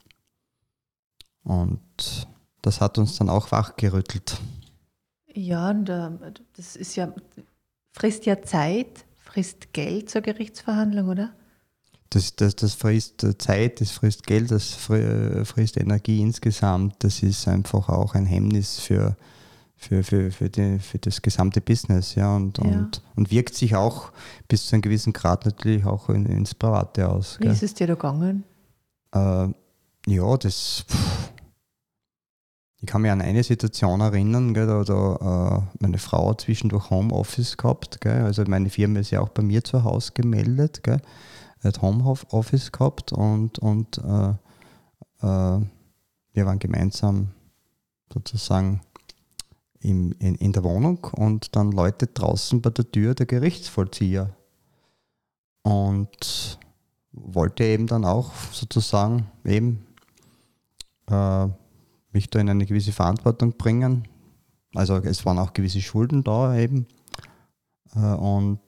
und 1.43 2.27
das 2.61 2.81
hat 2.81 2.97
uns 2.97 3.17
dann 3.17 3.29
auch 3.29 3.51
wachgerüttelt. 3.51 4.39
Ja, 5.33 5.69
und, 5.69 5.89
äh, 5.89 6.09
das 6.55 6.75
ist 6.75 6.95
ja, 6.95 7.13
frisst 7.91 8.25
ja 8.25 8.41
Zeit, 8.41 9.05
frisst 9.15 9.73
Geld 9.73 10.09
zur 10.09 10.21
Gerichtsverhandlung, 10.21 11.09
oder? 11.09 11.33
Das, 12.09 12.35
das, 12.35 12.55
das 12.55 12.73
frisst 12.73 13.25
Zeit, 13.37 13.81
das 13.81 13.91
frisst 13.91 14.25
Geld, 14.25 14.49
das 14.49 14.73
frisst 14.73 15.77
Energie 15.77 16.21
insgesamt. 16.21 16.95
Das 17.03 17.21
ist 17.21 17.47
einfach 17.47 17.87
auch 17.89 18.15
ein 18.15 18.25
Hemmnis 18.25 18.79
für, 18.79 19.15
für, 19.79 20.03
für, 20.03 20.29
für, 20.29 20.49
die, 20.49 20.77
für 20.77 20.99
das 20.99 21.21
gesamte 21.21 21.61
Business, 21.61 22.15
ja, 22.15 22.35
und, 22.35 22.57
ja. 22.57 22.65
Und, 22.65 23.01
und 23.15 23.31
wirkt 23.31 23.55
sich 23.55 23.75
auch 23.75 24.11
bis 24.49 24.67
zu 24.67 24.75
einem 24.75 24.81
gewissen 24.81 25.13
Grad 25.13 25.45
natürlich 25.45 25.85
auch 25.85 26.09
in, 26.09 26.25
ins 26.25 26.53
Private 26.53 27.09
aus. 27.09 27.39
Wie 27.39 27.47
ist 27.47 27.63
es 27.63 27.73
dir 27.73 27.87
da 27.87 27.93
gegangen? 27.93 28.43
Äh, 29.13 29.47
ja, 30.05 30.37
das. 30.37 30.85
Pff, 30.87 31.31
ich 32.81 32.87
kann 32.87 33.01
mich 33.01 33.11
an 33.11 33.21
eine 33.21 33.43
Situation 33.43 34.01
erinnern, 34.01 34.53
gell, 34.53 34.67
da, 34.67 34.83
da 34.83 35.57
äh, 35.57 35.77
meine 35.79 35.97
Frau 35.97 36.29
hat 36.29 36.41
zwischendurch 36.41 36.89
Homeoffice 36.89 37.57
gehabt, 37.57 37.99
gell, 38.01 38.23
also 38.23 38.43
meine 38.47 38.69
Firma 38.69 38.99
ist 38.99 39.11
ja 39.11 39.21
auch 39.21 39.29
bei 39.29 39.43
mir 39.43 39.63
zu 39.63 39.83
Hause 39.83 40.11
gemeldet, 40.13 40.83
gell, 40.83 41.01
hat 41.63 41.81
Homeoffice 41.81 42.71
gehabt 42.71 43.11
und, 43.11 43.59
und 43.59 43.97
äh, 43.97 44.29
äh, 45.25 45.61
wir 46.33 46.45
waren 46.45 46.59
gemeinsam 46.59 47.29
sozusagen 48.13 48.81
im, 49.81 50.13
in, 50.19 50.35
in 50.35 50.53
der 50.53 50.63
Wohnung 50.63 51.05
und 51.15 51.55
dann 51.55 51.71
läutet 51.71 52.11
draußen 52.13 52.61
bei 52.61 52.69
der 52.69 52.91
Tür 52.91 53.15
der 53.15 53.25
Gerichtsvollzieher 53.25 54.35
und 55.63 56.59
wollte 57.11 57.63
eben 57.63 57.87
dann 57.87 58.05
auch 58.05 58.33
sozusagen 58.51 59.27
eben 59.45 59.85
äh, 61.09 61.47
mich 62.11 62.29
da 62.29 62.39
in 62.39 62.49
eine 62.49 62.65
gewisse 62.65 62.91
Verantwortung 62.91 63.53
bringen. 63.57 64.07
Also 64.75 64.97
es 64.97 65.25
waren 65.25 65.39
auch 65.39 65.53
gewisse 65.53 65.81
Schulden 65.81 66.23
da 66.23 66.55
eben. 66.55 66.87
Äh, 67.95 67.99
und 67.99 68.59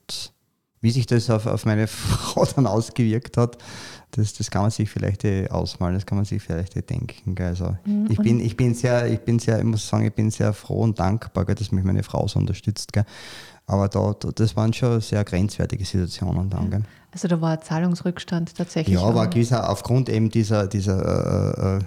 wie 0.80 0.92
sich 0.92 1.06
das 1.06 1.30
auf, 1.30 1.46
auf 1.46 1.66
meine 1.66 1.88
Frau 1.88 2.46
dann 2.46 2.68
ausgewirkt 2.68 3.38
hat, 3.38 3.58
das, 4.12 4.34
das 4.34 4.52
kann 4.52 4.64
man 4.64 4.72
sich 4.72 4.90
vielleicht 4.90 5.24
eh 5.24 5.48
ausmalen, 5.50 5.96
das 5.96 6.06
kann 6.06 6.18
man 6.18 6.26
sich 6.26 6.42
vielleicht 6.42 6.76
eh 6.76 6.82
denken. 6.82 7.36
Also 7.42 7.76
mhm. 7.86 8.08
ich, 8.10 8.18
bin, 8.18 8.40
ich, 8.40 8.58
bin 8.58 8.74
sehr, 8.74 9.08
ich 9.12 9.20
bin 9.22 9.40
sehr, 9.40 9.60
ich 9.60 9.66
muss 9.66 9.88
sagen, 9.88 10.06
ich 10.06 10.14
bin 10.14 10.30
sehr 10.32 10.54
froh 10.54 10.82
und 10.82 11.00
dankbar, 11.00 11.46
dass 11.46 11.72
mich 11.72 11.84
meine 11.84 12.04
Frau 12.04 12.28
so 12.28 12.40
unterstützt. 12.40 12.94
Gell. 12.94 13.06
Aber 13.66 13.88
da, 13.88 14.14
das 14.36 14.56
waren 14.56 14.74
schon 14.74 15.00
sehr 15.02 15.24
grenzwertige 15.24 15.86
Situationen 15.86 16.50
dann. 16.50 16.70
Gell. 16.70 16.84
Also 17.12 17.28
da 17.28 17.40
war 17.42 17.52
ein 17.52 17.62
Zahlungsrückstand 17.62 18.56
tatsächlich. 18.56 18.96
Ja, 18.96 19.16
war 19.16 19.28
gewisser, 19.28 19.70
aufgrund 19.70 20.10
eben 20.10 20.30
dieser, 20.30 20.68
dieser 20.68 21.78
äh, 21.78 21.78
äh, 21.78 21.80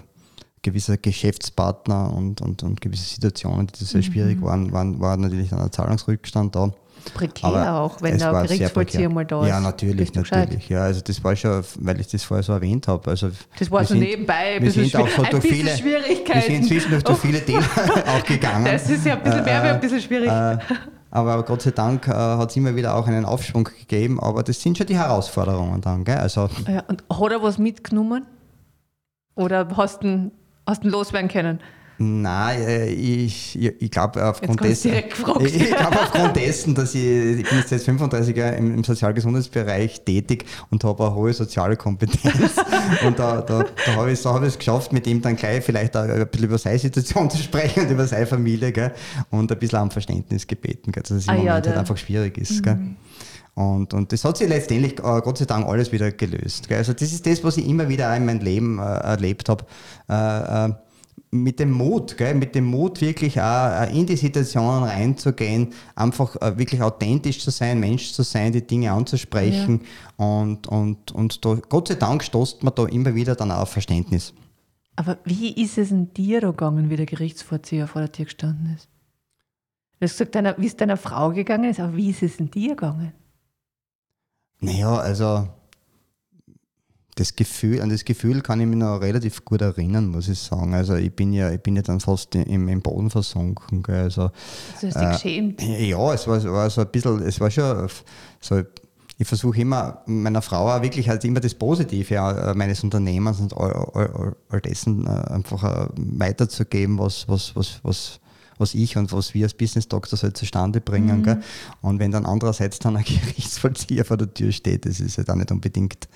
gewisse 0.61 0.97
Geschäftspartner 0.97 2.11
und, 2.11 2.41
und, 2.41 2.63
und 2.63 2.81
gewisse 2.81 3.05
Situationen, 3.05 3.67
die 3.67 3.83
sehr 3.83 4.01
mhm. 4.01 4.05
schwierig 4.05 4.41
waren, 4.41 4.71
waren, 4.71 4.99
war 4.99 5.15
natürlich 5.17 5.49
dann 5.49 5.61
ein 5.61 5.71
Zahlungsrückstand 5.71 6.55
da. 6.55 6.71
Prekär 7.13 7.49
Aber 7.49 7.79
auch, 7.81 8.01
wenn 8.01 8.17
der 8.17 8.31
Gerichtsvollzieher 8.31 9.09
mal 9.09 9.25
da 9.25 9.41
ist. 9.43 9.49
Ja, 9.49 9.59
natürlich, 9.59 10.13
natürlich. 10.13 10.69
Ja, 10.69 10.81
also 10.81 11.01
das 11.01 11.23
war 11.23 11.35
schon, 11.35 11.63
weil 11.79 11.99
ich 11.99 12.07
das 12.07 12.23
vorher 12.23 12.43
so 12.43 12.53
erwähnt 12.53 12.87
habe. 12.87 13.09
Also 13.09 13.29
das 13.57 13.69
war 13.71 13.83
so 13.83 13.93
sind, 13.93 13.99
nebenbei, 13.99 14.55
ein 14.55 14.61
bisschen, 14.63 14.85
sind 14.85 15.01
auch 15.01 15.07
so 15.07 15.23
durch 15.23 15.43
viele, 15.43 15.75
Schwierigkeiten. 15.77 16.33
Wir 16.33 16.41
sind 16.41 16.67
zwischendurch 16.67 17.03
durch 17.03 17.19
viele 17.19 17.45
Themen 17.45 17.63
auch 18.07 18.23
gegangen. 18.23 18.65
Das 18.65 18.89
ist 18.89 19.05
ja 19.05 19.13
ein 19.13 19.23
bisschen 19.23 19.43
mehr, 19.43 19.63
äh, 19.63 19.69
ein 19.71 19.79
bisschen 19.79 20.01
schwierig. 20.01 20.29
Äh, 20.29 20.57
aber 21.11 21.43
Gott 21.43 21.61
sei 21.61 21.71
Dank 21.71 22.07
äh, 22.07 22.11
hat 22.11 22.49
es 22.49 22.55
immer 22.55 22.75
wieder 22.75 22.95
auch 22.95 23.07
einen 23.07 23.25
Aufschwung 23.25 23.63
gegeben. 23.63 24.19
Aber 24.19 24.43
das 24.43 24.61
sind 24.61 24.77
schon 24.77 24.87
die 24.87 24.97
Herausforderungen 24.97 25.79
dann. 25.81 26.03
Gell? 26.03 26.17
Also, 26.17 26.49
ja, 26.67 26.83
und 26.87 27.03
hat 27.09 27.31
er 27.31 27.41
was 27.41 27.57
mitgenommen? 27.57 28.25
Oder 29.35 29.67
hast 29.75 30.03
du 30.03 30.31
Hast 30.67 30.83
du 30.83 30.89
loswerden 30.89 31.29
können? 31.29 31.59
Nein, 31.97 32.61
äh, 32.61 32.87
ich, 32.89 33.57
ich, 33.59 33.81
ich 33.81 33.91
glaube 33.91 34.23
aufgrund, 34.25 34.61
dessen, 34.63 34.93
ich, 34.93 35.05
ich 35.55 35.75
glaub 35.75 35.95
aufgrund 35.95 36.35
dessen, 36.35 36.75
dass 36.75 36.93
ich, 36.93 37.03
ich 37.03 37.49
bin 37.49 37.59
jetzt 37.59 37.85
35 37.85 38.35
Jahre 38.35 38.55
im, 38.55 38.73
im 38.73 38.83
Sozialgesundheitsbereich 38.83 40.03
tätig 40.03 40.45
und 40.69 40.83
habe 40.83 41.05
eine 41.05 41.15
hohe 41.15 41.33
soziale 41.33 41.77
Kompetenz. 41.77 42.55
und 43.05 43.17
da, 43.17 43.41
da, 43.41 43.63
da 43.63 43.95
habe 43.95 44.11
ich 44.11 44.19
es 44.19 44.25
hab 44.25 44.41
geschafft, 44.41 44.91
mit 44.91 45.07
ihm 45.07 45.21
dann 45.21 45.37
gleich 45.37 45.63
vielleicht 45.63 45.95
auch 45.95 46.03
ein 46.03 46.27
bisschen 46.27 46.45
über 46.45 46.57
seine 46.57 46.79
Situation 46.79 47.29
zu 47.29 47.37
sprechen 47.37 47.83
und 47.83 47.91
über 47.91 48.05
seine 48.07 48.25
Familie 48.25 48.71
gell? 48.71 48.91
und 49.29 49.51
ein 49.51 49.59
bisschen 49.59 49.79
am 49.79 49.91
Verständnis 49.91 50.45
gebeten, 50.45 50.91
gell? 50.91 51.03
dass 51.03 51.11
es 51.11 51.27
im 51.27 51.29
ah, 51.29 51.37
Moment 51.37 51.65
ja, 51.65 51.71
halt 51.71 51.79
einfach 51.79 51.97
schwierig 51.97 52.37
ist. 52.37 52.57
Mhm. 52.57 52.61
Gell? 52.61 52.79
Und, 53.55 53.93
und 53.93 54.11
das 54.11 54.25
hat 54.25 54.35
sich 54.35 54.49
letztendlich, 54.49 54.99
äh, 54.99 55.21
Gott 55.21 55.37
sei 55.37 55.45
Dank, 55.45 55.65
alles 55.65 55.93
wieder 55.93 56.11
gelöst. 56.11 56.67
Gell? 56.67 56.77
Also 56.77 56.91
das 56.91 57.13
ist 57.13 57.25
das, 57.25 57.41
was 57.41 57.55
ich 57.55 57.65
immer 57.65 57.87
wieder 57.87 58.13
in 58.17 58.25
meinem 58.25 58.41
Leben 58.41 58.79
äh, 58.79 58.81
erlebt 58.81 59.47
habe. 59.47 59.65
Äh, 60.09 60.65
äh, 60.67 60.73
mit 61.43 61.59
dem 61.59 61.71
Mut, 61.71 62.17
gell? 62.17 62.35
mit 62.35 62.55
dem 62.55 62.65
Mut 62.65 63.01
wirklich 63.01 63.39
auch 63.39 63.89
in 63.91 64.05
die 64.05 64.15
Situationen 64.15 64.83
reinzugehen, 64.83 65.73
einfach 65.95 66.35
äh, 66.41 66.57
wirklich 66.57 66.81
authentisch 66.81 67.39
zu 67.39 67.51
sein, 67.51 67.79
Mensch 67.79 68.11
zu 68.11 68.23
sein, 68.23 68.51
die 68.51 68.65
Dinge 68.65 68.91
anzusprechen. 68.91 69.81
Ja. 70.17 70.25
Und, 70.25 70.67
und, 70.67 71.11
und 71.11 71.45
da, 71.45 71.55
Gott 71.69 71.87
sei 71.87 71.95
Dank 71.95 72.23
stoßt 72.23 72.63
man 72.63 72.73
da 72.75 72.85
immer 72.85 73.15
wieder 73.15 73.35
dann 73.35 73.51
auf 73.51 73.69
Verständnis. 73.69 74.33
Aber 74.95 75.17
wie 75.25 75.51
ist 75.51 75.77
es 75.77 75.91
in 75.91 76.13
dir 76.13 76.41
da 76.41 76.51
gegangen, 76.51 76.89
wie 76.89 76.95
der 76.95 77.05
Gerichtsvorzieher 77.05 77.87
vor 77.87 78.01
der 78.01 78.11
Tür 78.11 78.25
gestanden 78.25 78.75
ist? 78.75 78.87
Du 79.99 80.05
hast 80.05 80.17
gesagt, 80.17 80.59
wie 80.59 80.67
es 80.67 80.75
deiner 80.75 80.97
Frau 80.97 81.31
gegangen 81.31 81.69
ist, 81.69 81.79
aber 81.79 81.95
wie 81.95 82.09
ist 82.09 82.23
es 82.23 82.39
in 82.39 82.51
dir 82.51 82.69
gegangen? 82.69 83.13
Naja, 84.59 84.95
also 84.95 85.47
das 87.15 87.35
Gefühl, 87.35 87.81
an 87.81 87.89
das 87.89 88.03
Gefühl 88.03 88.41
kann 88.41 88.59
ich 88.59 88.67
mich 88.67 88.77
noch 88.77 88.99
relativ 88.99 89.45
gut 89.45 89.61
erinnern, 89.61 90.07
muss 90.07 90.27
ich 90.27 90.37
sagen. 90.37 90.73
Also 90.73 90.95
ich 90.95 91.13
bin 91.15 91.31
ja, 91.31 91.49
ich 91.49 91.61
bin 91.61 91.77
ja 91.77 91.81
dann 91.81 92.01
fast 92.01 92.35
im, 92.35 92.67
im 92.67 92.81
Boden 92.81 93.09
versunken. 93.09 93.83
Gell. 93.83 93.95
Also, 93.95 94.23
also 94.23 94.31
hast 94.73 94.83
du 94.83 94.87
dich 94.87 94.95
äh, 94.95 95.11
geschämt? 95.11 95.61
Ja, 95.61 96.13
es 96.13 96.27
war, 96.27 96.43
war 96.43 96.69
so 96.69 96.81
ein 96.81 96.87
bisschen, 96.87 97.21
es 97.21 97.39
war 97.39 97.49
schon 97.49 97.87
so, 98.41 98.61
ich 99.17 99.27
versuche 99.27 99.61
immer 99.61 100.01
meiner 100.07 100.41
Frau 100.41 100.69
auch 100.69 100.81
wirklich 100.81 101.07
halt 101.07 101.23
immer 101.23 101.39
das 101.39 101.53
Positive 101.53 102.15
äh, 102.15 102.53
meines 102.53 102.83
Unternehmens 102.83 103.39
und 103.39 103.55
all, 103.55 103.73
all, 103.93 104.35
all 104.49 104.61
dessen 104.61 105.07
äh, 105.07 105.09
einfach 105.09 105.63
äh, 105.63 105.87
weiterzugeben, 105.95 106.99
was, 106.99 107.29
was, 107.29 107.55
was, 107.55 107.79
was, 107.83 108.19
was 108.57 108.73
ich 108.73 108.97
und 108.97 109.13
was 109.13 109.33
wir 109.33 109.45
als 109.45 109.53
Business 109.53 109.87
Doctors 109.87 110.23
halt 110.23 110.35
zustande 110.35 110.81
bringen. 110.81 111.21
Mhm. 111.21 111.43
Und 111.81 111.99
wenn 111.99 112.11
dann 112.11 112.25
andererseits 112.25 112.79
dann 112.79 112.97
ein 112.97 113.03
Gerichtsvollzieher 113.05 114.03
vor 114.03 114.17
der 114.17 114.33
Tür 114.33 114.51
steht, 114.51 114.85
das 114.85 114.99
ist 114.99 115.17
halt 115.17 115.29
auch 115.29 115.35
nicht 115.35 115.51
unbedingt 115.51 116.09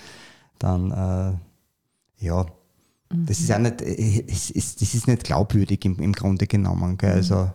dann, 0.59 0.91
äh, 0.91 2.25
ja, 2.25 2.45
mhm. 3.11 3.25
das 3.25 3.39
ist 3.39 3.49
ja 3.49 3.59
nicht, 3.59 3.81
äh, 3.81 4.23
es 4.27 4.51
ist, 4.51 4.81
das 4.81 4.93
ist 4.93 5.07
nicht 5.07 5.23
glaubwürdig 5.23 5.83
im, 5.85 5.99
im 5.99 6.13
Grunde 6.13 6.47
genommen. 6.47 6.97
Gell? 6.97 7.11
Mhm. 7.11 7.17
Also, 7.17 7.51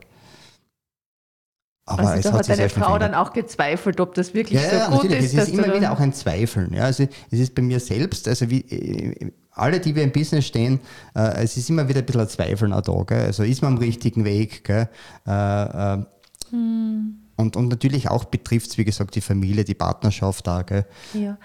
aber 1.86 2.08
also 2.08 2.14
es 2.14 2.22
da 2.22 2.32
hat, 2.32 2.48
hat 2.48 2.58
deine 2.58 2.68
Frau 2.70 2.98
dann 2.98 3.14
auch 3.14 3.32
gezweifelt, 3.32 4.00
ob 4.00 4.14
das 4.14 4.32
wirklich 4.32 4.60
ja, 4.60 4.70
so 4.70 4.76
ja, 4.76 4.86
gut 4.86 5.04
natürlich. 5.04 5.24
ist. 5.24 5.34
Es 5.34 5.48
ist 5.48 5.54
immer 5.54 5.74
wieder 5.74 5.92
auch 5.92 6.00
ein 6.00 6.14
Zweifeln. 6.14 6.72
Ja, 6.72 6.84
also 6.84 7.06
es 7.30 7.38
ist 7.38 7.54
bei 7.54 7.60
mir 7.60 7.78
selbst, 7.78 8.26
also 8.26 8.48
wie, 8.48 8.60
äh, 8.60 9.32
alle, 9.50 9.80
die 9.80 9.94
wir 9.94 10.02
im 10.02 10.12
Business 10.12 10.46
stehen, 10.46 10.80
äh, 11.14 11.42
es 11.42 11.56
ist 11.56 11.68
immer 11.68 11.86
wieder 11.88 12.00
ein 12.00 12.06
bisschen 12.06 12.22
ein 12.22 12.28
Zweifeln 12.28 12.72
auch 12.72 12.80
da. 12.80 13.02
Gell? 13.02 13.26
Also 13.26 13.42
ist 13.42 13.60
man 13.60 13.74
am 13.74 13.78
richtigen 13.78 14.24
Weg? 14.24 14.64
Gell? 14.64 14.88
Äh, 15.26 15.94
äh, 15.94 16.04
hm. 16.50 17.18
und, 17.36 17.56
und 17.56 17.68
natürlich 17.68 18.08
auch 18.08 18.24
betrifft 18.24 18.70
es, 18.70 18.78
wie 18.78 18.84
gesagt, 18.84 19.14
die 19.14 19.20
Familie, 19.20 19.64
die 19.64 19.74
Partnerschaft 19.74 20.46
da. 20.46 20.62
Gell? 20.62 20.86
Ja, 21.12 21.36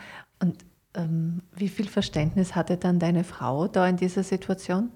und 0.41 0.55
wie 1.55 1.69
viel 1.69 1.87
Verständnis 1.87 2.55
hatte 2.55 2.77
dann 2.77 2.99
deine 2.99 3.23
Frau 3.23 3.67
da 3.67 3.87
in 3.87 3.97
dieser 3.97 4.23
Situation? 4.23 4.91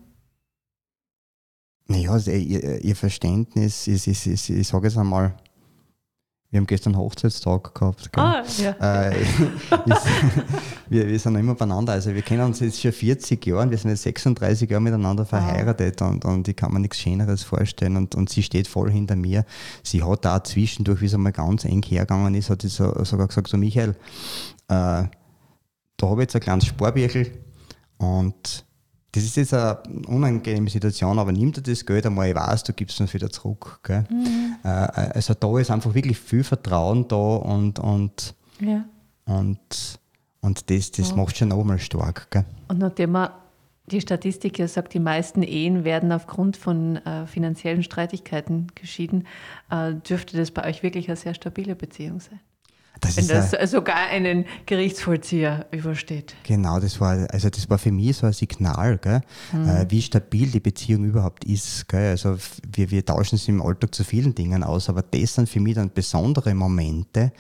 Naja, 1.88 2.18
ihr, 2.28 2.84
ihr, 2.84 2.96
Verständnis 2.96 3.88
ist, 3.88 4.08
ist, 4.08 4.26
ist 4.26 4.50
ich 4.50 4.68
sage 4.68 4.88
es 4.88 4.98
einmal, 4.98 5.36
wir 6.54 6.60
haben 6.60 6.68
gestern 6.68 6.96
Hochzeitstag 6.96 7.74
gehabt. 7.74 8.14
Gell? 8.14 8.24
Ah, 8.24 8.44
ja. 8.60 9.10
Äh, 9.10 9.16
wir, 10.90 11.08
wir 11.08 11.18
sind 11.18 11.36
immer 11.36 11.56
beieinander. 11.56 11.94
Also 11.94 12.14
wir 12.14 12.22
kennen 12.22 12.44
uns 12.44 12.60
jetzt 12.60 12.80
schon 12.80 12.92
40 12.92 13.44
Jahre 13.48 13.72
wir 13.72 13.78
sind 13.80 13.90
jetzt 13.90 14.04
36 14.04 14.70
Jahre 14.70 14.84
miteinander 14.84 15.26
verheiratet 15.26 16.00
ah. 16.04 16.10
und, 16.10 16.24
und 16.26 16.48
ich 16.48 16.56
kann 16.56 16.72
mir 16.72 16.80
nichts 16.80 17.00
Schöneres 17.00 17.42
vorstellen. 17.42 17.98
Und, 17.98 18.14
und 18.14 18.30
sie 18.30 18.44
steht 18.44 18.68
voll 18.68 18.92
hinter 18.92 19.16
mir. 19.16 19.46
Sie 19.82 20.04
hat 20.04 20.26
da 20.26 20.44
zwischendurch, 20.44 21.02
wie 21.02 21.08
es 21.08 21.16
einmal 21.16 21.32
ganz 21.32 21.66
eng 21.66 21.82
hergegangen 21.82 22.36
ist, 22.36 22.52
hat 22.52 22.62
sie 22.62 22.68
so, 22.68 23.04
sogar 23.04 23.30
gesagt, 23.30 23.48
so 23.48 23.58
Michael, 23.58 23.96
äh, 24.68 25.06
da 26.04 26.10
habe 26.10 26.22
ich 26.22 26.26
jetzt 26.26 26.36
ein 26.36 26.42
kleines 26.42 26.66
Sparbüchel 26.66 27.32
und 27.98 28.66
das 29.14 29.24
ist 29.24 29.38
jetzt 29.38 29.54
eine 29.54 29.78
unangenehme 30.08 30.70
Situation, 30.70 31.18
aber 31.20 31.32
nimm 31.32 31.54
dir 31.54 31.62
das 31.62 31.86
Geld 31.86 32.06
einmal, 32.06 32.28
ich 32.28 32.36
weiß, 32.36 32.64
du 32.64 32.74
gibst 32.74 33.00
es 33.00 33.14
wieder 33.14 33.30
zurück. 33.30 33.80
Mhm. 34.10 34.56
Äh, 34.64 34.68
also 34.68 35.34
da 35.34 35.60
ist 35.60 35.72
einfach 35.72 35.94
wirklich 35.94 36.20
viel 36.20 36.44
Vertrauen 36.44 37.08
da 37.08 37.16
und, 37.16 37.80
und, 37.80 38.36
ja. 38.60 38.84
und, 39.26 40.00
und 40.42 40.70
das, 40.70 40.92
das 40.92 41.12
ja. 41.12 41.16
macht 41.16 41.38
schon 41.38 41.50
nochmal 41.50 41.80
stark. 41.80 42.32
Gell? 42.32 42.44
Und 42.68 42.80
nachdem 42.80 43.12
man 43.12 43.30
die 43.86 44.02
Statistik 44.02 44.60
ja 44.60 44.68
sagt, 44.68 44.94
die 44.94 45.00
meisten 45.00 45.44
Ehen 45.44 45.84
werden 45.86 46.12
aufgrund 46.12 46.58
von 46.58 46.98
äh, 46.98 47.28
finanziellen 47.28 47.84
Streitigkeiten 47.84 48.68
geschieden, 48.76 49.28
äh, 49.70 49.94
dürfte 49.94 50.36
das 50.36 50.52
bei 50.52 50.68
euch 50.68 50.84
wirklich 50.84 51.08
eine 51.08 51.16
sehr 51.16 51.34
stabile 51.34 51.76
Beziehung 51.76 52.20
sein. 52.20 52.40
Das 53.02 53.18
Wenn 53.18 53.28
das 53.28 53.54
ein, 53.54 53.68
sogar 53.68 53.96
einen 53.96 54.46
Gerichtsvollzieher 54.66 55.66
übersteht. 55.72 56.36
Genau, 56.44 56.80
das 56.80 57.02
war, 57.02 57.28
also 57.32 57.50
das 57.50 57.70
war 57.70 57.78
für 57.78 57.92
mich 57.92 58.16
so 58.16 58.28
ein 58.28 58.34
Signal, 58.34 59.00
mhm. 59.52 59.68
äh, 59.68 59.86
wie 59.90 60.02
stabil 60.02 60.50
die 60.50 60.60
Beziehung 60.60 61.04
überhaupt 61.04 61.44
ist. 61.44 61.90
Gell. 61.90 62.12
Also 62.12 62.38
wir, 62.72 62.92
wir 62.92 63.06
tauschen 63.06 63.36
es 63.36 63.48
im 63.48 63.62
Alltag 63.62 63.94
zu 63.94 64.04
vielen 64.04 64.36
Dingen 64.36 64.64
aus, 64.64 64.90
aber 64.90 65.02
das 65.02 65.36
sind 65.36 65.50
für 65.50 65.60
mich 65.60 65.76
dann 65.76 65.92
besondere 65.94 66.54
Momente, 66.54 67.34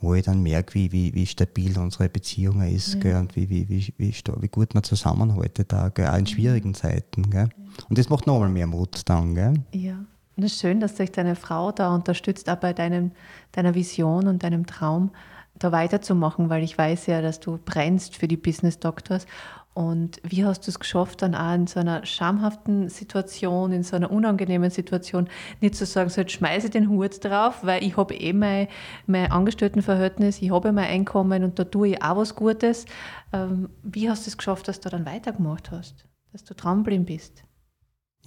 wo 0.00 0.14
ich 0.14 0.24
dann 0.24 0.42
merke, 0.42 0.74
wie, 0.74 0.92
wie, 0.92 1.12
wie 1.14 1.26
stabil 1.26 1.76
unsere 1.78 2.08
Beziehung 2.08 2.62
ist 2.62 3.02
mhm. 3.02 3.16
und 3.16 3.36
wie, 3.36 3.48
wie, 3.50 3.68
wie, 3.68 3.94
wie, 3.96 4.14
wie 4.40 4.48
gut 4.48 4.74
man 4.74 4.84
zusammenhaltet, 4.84 5.74
auch, 5.74 5.90
auch 5.90 6.18
in 6.18 6.26
schwierigen 6.26 6.74
Zeiten. 6.74 7.28
Gell. 7.30 7.48
Und 7.88 7.98
das 7.98 8.08
macht 8.08 8.26
nochmal 8.26 8.50
mehr 8.50 8.66
Mut 8.66 9.02
dann. 9.06 9.34
Gell. 9.34 9.54
Ja. 9.72 10.04
Und 10.38 10.44
es 10.44 10.52
ist 10.52 10.60
schön, 10.60 10.78
dass 10.78 10.96
sich 10.96 11.10
deine 11.10 11.34
Frau 11.34 11.72
da 11.72 11.92
unterstützt, 11.92 12.48
auch 12.48 12.58
bei 12.58 12.72
deinem, 12.72 13.10
deiner 13.50 13.74
Vision 13.74 14.28
und 14.28 14.44
deinem 14.44 14.66
Traum, 14.66 15.10
da 15.58 15.72
weiterzumachen, 15.72 16.48
weil 16.48 16.62
ich 16.62 16.78
weiß 16.78 17.06
ja, 17.06 17.20
dass 17.20 17.40
du 17.40 17.58
brennst 17.58 18.14
für 18.14 18.28
die 18.28 18.36
Business 18.36 18.78
Doctors. 18.78 19.26
Und 19.74 20.20
wie 20.22 20.44
hast 20.44 20.64
du 20.64 20.70
es 20.70 20.78
geschafft, 20.78 21.22
dann 21.22 21.34
auch 21.34 21.54
in 21.54 21.66
so 21.66 21.80
einer 21.80 22.06
schamhaften 22.06 22.88
Situation, 22.88 23.72
in 23.72 23.82
so 23.82 23.96
einer 23.96 24.12
unangenehmen 24.12 24.70
Situation, 24.70 25.28
nicht 25.60 25.74
zu 25.74 25.84
sagen, 25.84 26.08
so 26.08 26.20
jetzt 26.20 26.34
schmeiße 26.34 26.66
ich 26.66 26.72
den 26.72 26.88
Hut 26.88 27.24
drauf, 27.24 27.64
weil 27.64 27.82
ich 27.82 27.96
habe 27.96 28.14
eh 28.14 28.32
mein, 28.32 28.68
mein 29.08 29.32
Angestelltenverhältnis, 29.32 30.40
ich 30.40 30.52
habe 30.52 30.70
mein 30.70 30.86
Einkommen 30.86 31.42
und 31.42 31.58
da 31.58 31.64
tue 31.64 31.88
ich 31.88 32.02
auch 32.02 32.16
was 32.16 32.36
Gutes. 32.36 32.86
Ähm, 33.32 33.70
wie 33.82 34.08
hast 34.08 34.24
du 34.26 34.30
es 34.30 34.38
geschafft, 34.38 34.68
dass 34.68 34.78
du 34.78 34.88
dann 34.88 35.04
weitergemacht 35.04 35.72
hast, 35.72 36.04
dass 36.30 36.44
du 36.44 36.54
dranbleiben 36.54 37.06
bist? 37.06 37.42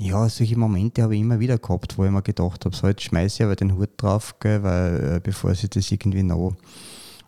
Ja, 0.04 0.28
solche 0.30 0.58
Momente 0.58 1.04
habe 1.04 1.14
ich 1.14 1.22
immer 1.22 1.40
wieder 1.40 1.60
gehabt, 1.60 1.96
wo 1.96 2.06
ich 2.06 2.10
mir 2.10 2.24
gedacht 2.24 2.66
habe, 2.66 2.76
so 2.76 2.88
jetzt 2.88 3.04
schmeiße 3.04 3.36
ich 3.36 3.46
aber 3.46 3.56
den 3.56 3.78
Hut 3.78 3.90
drauf, 3.98 4.34
gell, 4.40 4.64
weil 4.64 5.18
äh, 5.18 5.20
bevor 5.22 5.54
sie 5.54 5.70
das 5.70 5.92
irgendwie 5.92 6.24
noch 6.24 6.56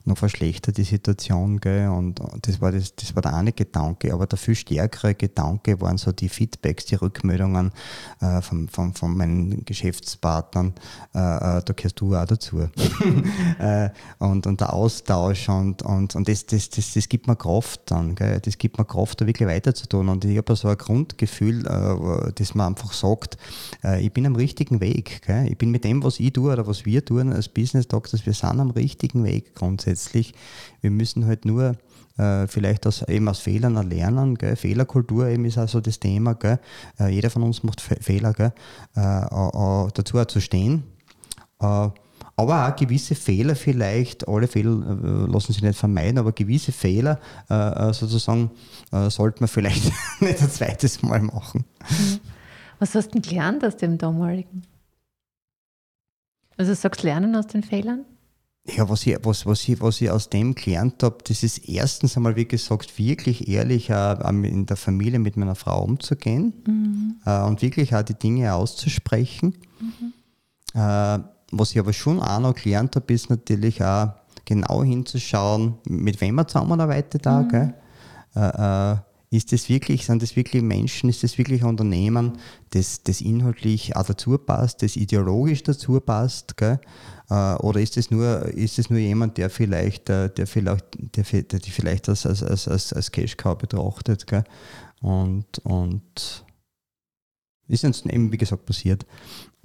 noch 0.06 0.18
verschlechtert 0.18 0.78
die 0.78 0.84
Situation. 0.84 1.60
Gell? 1.60 1.88
Und 1.88 2.22
das 2.42 2.60
war, 2.60 2.72
das, 2.72 2.96
das 2.96 3.16
war 3.16 3.22
der 3.22 3.34
eine 3.34 3.54
Gedanke. 3.54 4.14
Aber 4.14 4.28
der 4.28 4.38
viel 4.38 4.56
stärkere 4.56 5.16
Gedanke 5.16 5.80
waren 5.80 5.98
so 5.98 6.12
die 6.12 6.30
Feedbacks, 6.30 6.86
die 6.86 6.96
Rückmeldungen 6.96 7.72
äh, 8.20 8.42
von, 8.42 8.68
von, 8.68 8.94
von 8.94 9.16
meinen 9.16 9.64
Geschäftspartnern. 9.64 10.74
Äh, 11.16 11.20
äh, 11.20 11.62
da 11.64 11.74
gehörst 11.76 12.00
du 12.02 12.16
auch 12.16 12.26
dazu. 12.26 12.60
äh, 13.60 13.90
und, 14.20 14.46
und 14.46 14.60
der 14.60 14.74
Austausch 14.74 15.48
und, 15.48 15.82
und, 15.84 16.16
und 16.16 16.28
das, 16.28 16.46
das, 16.48 16.70
das, 16.70 16.94
das 16.94 17.08
gibt 17.08 17.28
mir 17.28 17.38
Kraft 17.38 17.82
dann. 17.86 18.16
Gell? 18.16 18.40
Das 18.42 18.58
gibt 18.58 18.78
mir 18.78 18.86
Kraft, 18.86 19.22
da 19.22 19.28
wirklich 19.28 19.48
weiterzutun. 19.48 20.10
Und 20.10 20.26
ich 20.26 20.38
habe 20.38 20.56
so 20.56 20.68
ein 20.68 20.78
Grundgefühl, 20.78 21.66
äh, 21.66 22.32
dass 22.34 22.56
man 22.56 22.68
einfach 22.68 22.92
sagt, 22.92 23.38
äh, 23.84 24.04
ich 24.06 24.12
bin 24.12 24.26
am 24.26 24.36
richtigen 24.36 24.82
Weg. 24.82 25.22
Gell? 25.26 25.48
Ich 25.50 25.58
bin 25.58 25.72
mit 25.72 25.86
dem, 25.86 26.04
was 26.04 26.20
ich 26.20 26.34
tue 26.34 26.52
oder 26.52 26.68
was 26.68 26.86
wir 26.86 27.06
tun 27.06 27.32
als 27.32 27.48
Business 27.48 27.88
Doctors, 27.88 28.26
wir 28.26 28.34
sind 28.34 28.60
am 28.60 28.72
richtigen 28.72 29.24
Weg 29.24 29.56
grundsätzlich 29.56 29.93
grundsätzlich. 29.94 30.34
Wir 30.82 30.92
müssen 30.92 31.26
halt 31.26 31.46
nur 31.46 31.76
äh, 32.18 32.48
vielleicht 32.48 32.86
aus, 32.88 33.04
eben 33.04 33.28
aus 33.28 33.40
Fehlern 33.40 33.90
lernen. 33.90 34.36
Gell? 34.36 34.56
Fehlerkultur 34.56 35.28
eben 35.28 35.46
ist 35.46 35.58
also 35.58 35.82
das 35.82 36.00
Thema. 36.00 36.34
Gell? 36.34 36.60
Äh, 37.00 37.10
jeder 37.10 37.30
von 37.30 37.44
uns 37.44 37.64
macht 37.64 37.82
Fe 37.82 37.98
Fehler. 38.02 38.34
Gell? 38.34 38.54
Äh, 38.96 39.02
äh, 39.02 39.88
dazu 39.94 40.20
auch 40.20 40.26
zu 40.26 40.42
stehen. 40.42 40.84
Äh, 41.60 41.90
aber 42.36 42.68
auch 42.68 42.76
gewisse 42.76 43.14
Fehler 43.14 43.56
vielleicht, 43.56 44.28
alle 44.28 44.48
Fehler 44.48 44.72
äh, 44.72 45.32
lassen 45.32 45.54
sich 45.54 45.62
nicht 45.62 45.78
vermeiden, 45.78 46.18
aber 46.18 46.32
gewisse 46.32 46.72
Fehler 46.72 47.20
sozusagen 47.92 48.50
sollte 49.10 49.42
man 49.42 49.48
vielleicht 49.48 49.84
nicht 50.20 50.42
ein 50.42 50.50
zweites 50.50 51.04
Mal 51.04 51.22
machen. 51.22 51.64
Mhm. 51.88 52.20
Was 52.80 52.96
hast 52.96 53.14
du 53.14 53.22
gelernt 53.22 53.64
aus 53.64 53.78
dem 53.78 54.00
damaligen? 54.00 54.64
Also 56.58 56.72
du 56.72 56.76
sagst 56.76 57.04
Lernen 57.04 57.36
aus 57.36 57.46
den 57.46 57.62
Fehlern? 57.62 58.04
Ja, 58.66 58.88
was 58.88 59.06
ich, 59.06 59.18
was, 59.24 59.46
was, 59.46 59.68
ich, 59.68 59.82
was 59.82 60.00
ich 60.00 60.10
aus 60.10 60.30
dem 60.30 60.56
gelernt 60.56 61.04
habe, 61.04 61.18
das 61.26 61.44
ist 61.44 61.68
erstens 61.68 62.16
einmal, 62.16 62.38
wie 62.38 62.46
gesagt, 62.48 62.98
wirklich 62.98 63.50
ehrlich 63.50 63.90
äh, 63.90 64.14
in 64.30 64.66
der 64.66 64.78
Familie 64.78 65.20
mit 65.20 65.36
meiner 65.36 65.56
Frau 65.56 65.84
umzugehen 65.84 66.54
mhm. 66.66 67.16
äh, 67.26 67.42
und 67.42 67.62
wirklich 67.62 67.94
auch 67.94 68.04
die 68.04 68.14
Dinge 68.14 68.54
auszusprechen. 68.54 69.58
Mhm. 69.82 70.14
Äh, 70.80 71.20
was 71.52 71.72
ich 71.72 71.80
aber 71.80 71.92
schon 71.92 72.22
auch 72.22 72.40
noch 72.40 72.56
gelernt 72.56 72.96
habe, 72.96 73.14
ist 73.14 73.30
natürlich 73.30 73.84
auch 73.84 74.14
genau 74.46 74.82
hinzuschauen, 74.82 75.76
mit 75.86 76.22
wem 76.22 76.36
man 76.36 76.48
zusammenarbeitet 76.48 77.26
da. 77.26 77.42
Mhm. 77.42 77.74
Äh, 78.36 78.96
ist 79.36 79.52
das 79.52 79.68
wirklich, 79.68 80.06
sind 80.06 80.22
das 80.22 80.36
wirklich 80.36 80.62
Menschen, 80.62 81.10
ist 81.10 81.24
das 81.24 81.38
wirklich 81.38 81.64
ein 81.64 81.70
Unternehmen, 81.70 82.34
das, 82.70 83.02
das 83.04 83.20
inhaltlich 83.20 83.96
auch 83.96 84.06
dazu 84.06 84.38
passt, 84.38 84.84
das 84.84 84.96
ideologisch 84.96 85.64
dazu 85.64 86.00
passt, 86.00 86.56
gell? 86.56 86.80
Äh, 87.34 87.56
oder 87.56 87.80
ist 87.80 87.98
es 87.98 88.12
nur, 88.12 88.48
nur 88.90 89.00
jemand, 89.00 89.38
der 89.38 89.50
vielleicht, 89.50 90.10
äh, 90.10 90.30
der 90.30 90.46
vielleicht, 90.46 90.86
der, 91.16 91.24
der 91.24 91.60
die 91.60 91.72
vielleicht 91.72 92.08
als, 92.08 92.28
als, 92.28 92.68
als, 92.68 92.94
als 92.94 93.12
Cash 93.12 93.38
Cow 93.38 93.58
betrachtet, 93.58 94.28
gell? 94.28 94.44
Und, 95.02 95.60
und 95.64 96.46
ist 97.68 97.84
uns 97.84 98.06
eben, 98.06 98.32
wie 98.32 98.38
gesagt, 98.38 98.66
passiert. 98.66 99.06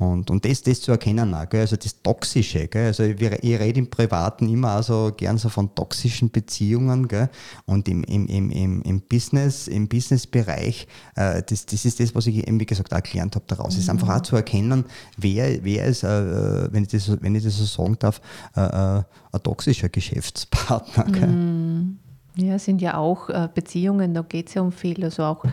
Und, 0.00 0.30
und 0.30 0.44
das, 0.44 0.62
das 0.62 0.80
zu 0.80 0.92
erkennen, 0.92 1.34
auch, 1.34 1.48
gell? 1.48 1.62
also 1.62 1.74
das 1.74 2.00
Toxische. 2.00 2.68
Gell? 2.68 2.86
Also 2.86 3.02
ich, 3.02 3.20
ich 3.20 3.58
rede 3.58 3.80
im 3.80 3.90
Privaten 3.90 4.48
immer 4.48 4.68
also 4.68 5.10
gern 5.16 5.38
so 5.38 5.48
von 5.48 5.74
toxischen 5.74 6.30
Beziehungen. 6.30 7.08
Gell? 7.08 7.28
Und 7.66 7.88
im, 7.88 8.04
im, 8.04 8.28
im, 8.28 8.50
im, 8.52 8.82
im 8.82 9.00
Business, 9.00 9.66
im 9.66 9.88
Businessbereich, 9.88 10.86
äh, 11.16 11.42
das, 11.44 11.66
das 11.66 11.84
ist 11.84 11.98
das, 11.98 12.14
was 12.14 12.28
ich 12.28 12.46
eben, 12.46 12.60
wie 12.60 12.66
gesagt, 12.66 12.94
auch 12.94 13.02
gelernt 13.02 13.34
habe 13.34 13.44
daraus. 13.48 13.74
Mhm. 13.74 13.80
ist 13.80 13.90
einfach 13.90 14.16
auch 14.16 14.20
zu 14.20 14.36
erkennen, 14.36 14.84
wer, 15.16 15.64
wer 15.64 15.86
ist, 15.86 16.04
äh, 16.04 16.72
wenn, 16.72 16.84
ich 16.84 16.90
das, 16.90 17.20
wenn 17.20 17.34
ich 17.34 17.42
das 17.42 17.56
so 17.56 17.64
sagen 17.64 17.96
darf, 17.98 18.20
äh, 18.54 18.60
äh 18.60 19.02
ein 19.30 19.42
toxischer 19.42 19.88
Geschäftspartner. 19.88 21.04
Gell? 21.06 21.26
Mhm. 21.26 21.98
Ja, 22.36 22.60
sind 22.60 22.80
ja 22.80 22.96
auch 22.96 23.30
äh, 23.30 23.48
Beziehungen, 23.52 24.14
da 24.14 24.22
geht 24.22 24.46
es 24.46 24.54
ja 24.54 24.62
um 24.62 24.70
viel, 24.70 25.02
also 25.02 25.24
auch, 25.24 25.44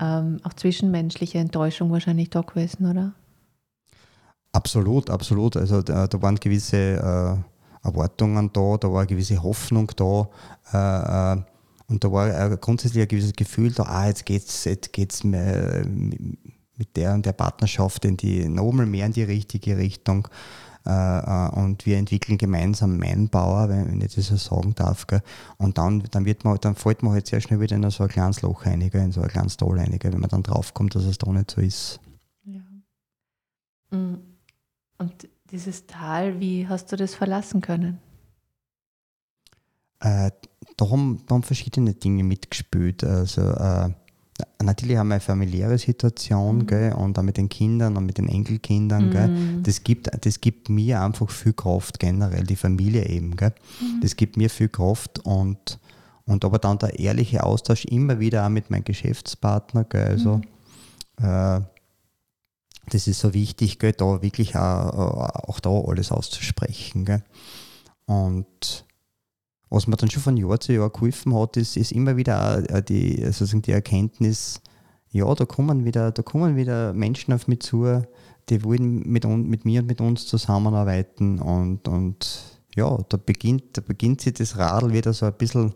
ähm, 0.00 0.38
auch 0.44 0.52
zwischenmenschliche 0.52 1.38
Enttäuschung 1.38 1.90
wahrscheinlich 1.90 2.30
da 2.30 2.42
gewesen, 2.42 2.86
oder? 2.88 3.14
Absolut, 4.54 5.10
absolut. 5.10 5.56
Also 5.56 5.82
da, 5.82 6.06
da 6.06 6.22
waren 6.22 6.36
gewisse 6.36 6.76
äh, 6.76 7.86
Erwartungen 7.86 8.50
da, 8.52 8.76
da 8.76 8.90
war 8.90 9.00
eine 9.00 9.08
gewisse 9.08 9.42
Hoffnung 9.42 9.90
da. 9.96 10.28
Äh, 10.72 11.34
äh 11.34 11.42
und 11.86 12.02
da 12.02 12.10
war 12.10 12.28
äh, 12.28 12.56
grundsätzlich 12.58 13.02
ein 13.02 13.08
gewisses 13.08 13.34
Gefühl 13.34 13.72
da, 13.72 13.82
ah, 13.82 14.06
jetzt 14.06 14.24
geht 14.24 14.48
es 14.48 14.64
jetzt 14.64 14.92
geht's 14.92 15.22
mit 15.22 16.96
der 16.96 17.12
und 17.12 17.26
der 17.26 17.32
Partnerschaft 17.32 18.04
in 18.06 18.16
die 18.16 18.48
nochmal 18.48 18.86
mehr 18.86 19.06
in 19.06 19.12
die 19.12 19.24
richtige 19.24 19.76
Richtung. 19.76 20.28
Äh, 20.86 20.90
äh, 20.90 21.48
und 21.50 21.84
wir 21.84 21.98
entwickeln 21.98 22.38
gemeinsam 22.38 22.96
Manpower, 22.96 23.68
wenn, 23.68 24.00
ich 24.00 24.14
das 24.14 24.28
so 24.28 24.36
sagen 24.36 24.74
darf. 24.76 25.08
Gell. 25.08 25.22
Und 25.58 25.78
dann, 25.78 26.04
dann, 26.12 26.26
wird 26.26 26.44
man, 26.44 26.58
dann 26.60 26.76
fällt 26.76 27.02
man 27.02 27.12
halt 27.12 27.26
sehr 27.26 27.40
schnell 27.40 27.60
wieder 27.60 27.74
in 27.74 27.90
so 27.90 28.04
ein 28.04 28.08
kleines 28.08 28.42
Loch 28.42 28.66
rein, 28.66 28.80
in 28.80 29.12
so 29.12 29.20
ein 29.20 29.28
kleines 29.28 29.56
Tal 29.56 29.76
rein, 29.76 29.98
wenn 30.00 30.20
man 30.20 30.30
dann 30.30 30.44
draufkommt, 30.44 30.94
dass 30.94 31.04
es 31.04 31.18
da 31.18 31.30
nicht 31.32 31.50
so 31.50 31.60
ist. 31.60 32.00
Ja. 32.44 32.60
Mhm. 33.90 34.33
Und 34.98 35.28
dieses 35.50 35.86
Tal, 35.86 36.40
wie 36.40 36.66
hast 36.68 36.90
du 36.92 36.96
das 36.96 37.14
verlassen 37.14 37.60
können? 37.60 37.98
Äh, 40.00 40.30
da, 40.76 40.90
haben, 40.90 41.22
da 41.26 41.34
haben 41.34 41.42
verschiedene 41.42 41.94
Dinge 41.94 42.24
mitgespielt. 42.24 43.04
Also, 43.04 43.42
äh, 43.42 43.90
natürlich 44.62 44.96
haben 44.96 45.08
wir 45.08 45.14
eine 45.14 45.20
familiäre 45.20 45.78
Situation 45.78 46.58
mhm. 46.58 46.66
gell, 46.66 46.92
und 46.92 47.18
auch 47.18 47.22
mit 47.22 47.36
den 47.36 47.48
Kindern 47.48 47.96
und 47.96 48.06
mit 48.06 48.18
den 48.18 48.28
Enkelkindern. 48.28 49.06
Mhm. 49.06 49.10
Gell, 49.10 49.62
das, 49.62 49.82
gibt, 49.82 50.10
das 50.24 50.40
gibt 50.40 50.68
mir 50.68 51.00
einfach 51.00 51.30
viel 51.30 51.52
Kraft 51.52 51.98
generell, 51.98 52.44
die 52.44 52.56
Familie 52.56 53.06
eben. 53.08 53.36
Gell, 53.36 53.54
mhm. 53.80 54.00
Das 54.00 54.16
gibt 54.16 54.36
mir 54.36 54.50
viel 54.50 54.68
Kraft 54.68 55.20
und, 55.20 55.78
und 56.26 56.44
aber 56.44 56.58
dann 56.58 56.78
der 56.78 56.98
ehrliche 56.98 57.44
Austausch 57.44 57.84
immer 57.84 58.18
wieder 58.20 58.44
auch 58.44 58.50
mit 58.50 58.70
meinem 58.70 58.84
Geschäftspartner. 58.84 59.84
Gell, 59.84 60.08
also, 60.08 60.38
mhm. 61.18 61.24
äh, 61.24 61.60
das 62.90 63.06
ist 63.06 63.20
so 63.20 63.34
wichtig, 63.34 63.78
gell, 63.78 63.92
da 63.92 64.22
wirklich 64.22 64.56
auch, 64.56 65.30
auch 65.48 65.60
da 65.60 65.70
alles 65.70 66.12
auszusprechen. 66.12 67.04
Gell. 67.04 67.22
Und 68.06 68.84
was 69.70 69.86
mir 69.86 69.96
dann 69.96 70.10
schon 70.10 70.22
von 70.22 70.36
Jahr 70.36 70.60
zu 70.60 70.72
Jahr 70.72 70.90
geholfen 70.90 71.34
hat, 71.34 71.56
ist, 71.56 71.76
ist 71.76 71.92
immer 71.92 72.16
wieder 72.16 72.62
auch 72.72 72.80
die, 72.80 73.22
sozusagen 73.24 73.62
die 73.62 73.72
Erkenntnis, 73.72 74.60
ja, 75.10 75.32
da 75.32 75.44
kommen 75.44 75.84
wieder, 75.84 76.10
da 76.10 76.22
kommen 76.22 76.56
wieder 76.56 76.92
Menschen 76.92 77.32
auf 77.32 77.46
mich 77.46 77.60
zu, 77.60 78.02
die 78.48 78.64
wollen 78.64 79.08
mit, 79.08 79.24
mit 79.24 79.64
mir 79.64 79.80
und 79.80 79.86
mit 79.86 80.00
uns 80.00 80.26
zusammenarbeiten 80.26 81.40
und, 81.40 81.86
und 81.86 82.42
ja, 82.74 82.98
da 83.08 83.16
beginnt, 83.16 83.76
da 83.76 83.80
beginnt 83.80 84.20
sich 84.20 84.34
das 84.34 84.58
Radl 84.58 84.92
wieder 84.92 85.12
so 85.12 85.26
ein 85.26 85.34
bisschen 85.34 85.74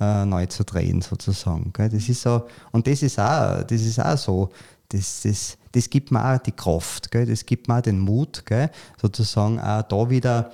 äh, 0.00 0.24
neu 0.24 0.46
zu 0.46 0.64
drehen 0.64 1.02
sozusagen. 1.02 1.72
Gell. 1.74 1.90
Das 1.90 2.08
ist 2.08 2.22
so, 2.22 2.46
und 2.72 2.86
das 2.86 3.02
ist 3.02 3.20
auch, 3.20 3.62
das 3.62 3.82
ist 3.82 4.00
auch 4.00 4.16
so, 4.16 4.48
das, 4.88 5.20
das, 5.22 5.57
das 5.78 5.90
gibt 5.90 6.10
mir 6.10 6.34
auch 6.34 6.38
die 6.38 6.50
Kraft, 6.50 7.12
gell? 7.12 7.24
das 7.24 7.46
gibt 7.46 7.68
mir 7.68 7.78
auch 7.78 7.80
den 7.80 8.00
Mut, 8.00 8.44
gell? 8.46 8.68
sozusagen 9.00 9.60
auch 9.60 9.82
da 9.82 10.10
wieder 10.10 10.50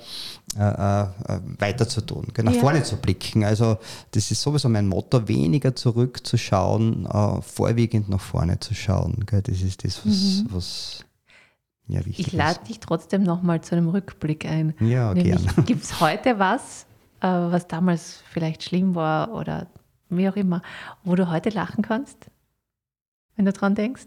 äh, 0.55 0.61
äh, 0.61 1.07
weiter 1.57 1.89
zu 1.89 2.01
tun, 2.01 2.27
gell? 2.31 2.45
nach 2.45 2.53
ja. 2.53 2.59
vorne 2.59 2.83
zu 2.83 2.97
blicken. 2.97 3.43
Also 3.43 3.79
das 4.11 4.29
ist 4.29 4.39
sowieso 4.39 4.69
mein 4.69 4.87
Motto, 4.87 5.27
weniger 5.27 5.75
zurückzuschauen, 5.75 7.07
äh, 7.07 7.41
vorwiegend 7.41 8.07
nach 8.07 8.21
vorne 8.21 8.59
zu 8.59 8.75
schauen. 8.75 9.25
Gell? 9.25 9.41
Das 9.41 9.61
ist 9.61 9.83
das, 9.83 10.05
was, 10.05 10.13
mhm. 10.13 10.47
was 10.51 11.05
ja, 11.87 12.05
wichtig 12.05 12.27
ich 12.27 12.33
lade 12.33 12.59
dich 12.67 12.79
trotzdem 12.79 13.23
nochmal 13.23 13.61
zu 13.61 13.75
einem 13.75 13.89
Rückblick 13.89 14.45
ein. 14.45 14.75
Ja, 14.79 15.13
gerne. 15.13 15.47
Gibt 15.65 15.83
es 15.83 15.99
heute 15.99 16.37
was, 16.37 16.85
äh, 17.21 17.27
was 17.27 17.67
damals 17.67 18.21
vielleicht 18.29 18.61
schlimm 18.61 18.93
war 18.93 19.33
oder 19.33 19.65
wie 20.09 20.29
auch 20.29 20.35
immer, 20.35 20.61
wo 21.03 21.15
du 21.15 21.31
heute 21.31 21.49
lachen 21.49 21.81
kannst, 21.81 22.27
wenn 23.35 23.45
du 23.45 23.53
dran 23.53 23.73
denkst? 23.73 24.05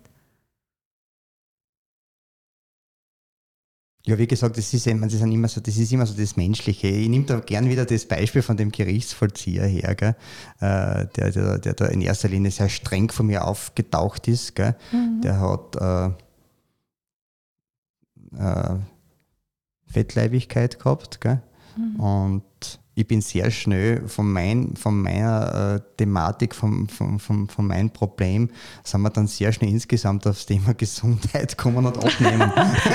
Ja, 4.06 4.16
wie 4.16 4.26
gesagt, 4.26 4.56
das 4.56 4.72
ist, 4.72 4.86
das, 4.86 5.12
ist 5.12 5.22
immer 5.22 5.48
so, 5.48 5.60
das 5.60 5.76
ist 5.76 5.92
immer 5.92 6.06
so 6.06 6.14
das 6.14 6.36
Menschliche. 6.36 6.86
Ich 6.86 7.08
nehme 7.08 7.26
da 7.26 7.40
gern 7.40 7.68
wieder 7.68 7.84
das 7.84 8.06
Beispiel 8.06 8.42
von 8.42 8.56
dem 8.56 8.70
Gerichtsvollzieher 8.70 9.66
her, 9.66 9.94
gell? 9.94 10.16
Äh, 10.60 11.06
der, 11.16 11.30
der, 11.32 11.58
der 11.58 11.74
da 11.74 11.86
in 11.86 12.00
erster 12.00 12.28
Linie 12.28 12.50
sehr 12.50 12.68
streng 12.68 13.10
von 13.10 13.26
mir 13.26 13.44
aufgetaucht 13.44 14.28
ist. 14.28 14.54
Gell? 14.54 14.76
Mhm. 14.92 15.20
Der 15.22 15.40
hat 15.40 15.76
äh, 15.76 16.06
äh, 18.38 18.78
Fettleibigkeit 19.86 20.78
gehabt 20.78 21.20
gell? 21.20 21.42
Mhm. 21.76 22.00
und 22.00 22.42
ich 22.98 23.06
bin 23.06 23.20
sehr 23.20 23.48
schnell 23.52 24.08
von, 24.08 24.32
mein, 24.32 24.74
von 24.74 25.00
meiner 25.00 25.76
äh, 25.76 25.80
Thematik, 25.96 26.52
von, 26.52 26.88
von, 26.88 27.20
von, 27.20 27.48
von 27.48 27.66
meinem 27.68 27.90
Problem, 27.90 28.50
sind 28.82 29.02
wir 29.02 29.10
dann 29.10 29.28
sehr 29.28 29.52
schnell 29.52 29.70
insgesamt 29.70 30.26
aufs 30.26 30.46
Thema 30.46 30.74
Gesundheit 30.76 31.56
kommen 31.56 31.86
und 31.86 31.96
abnehmen. 31.96 32.50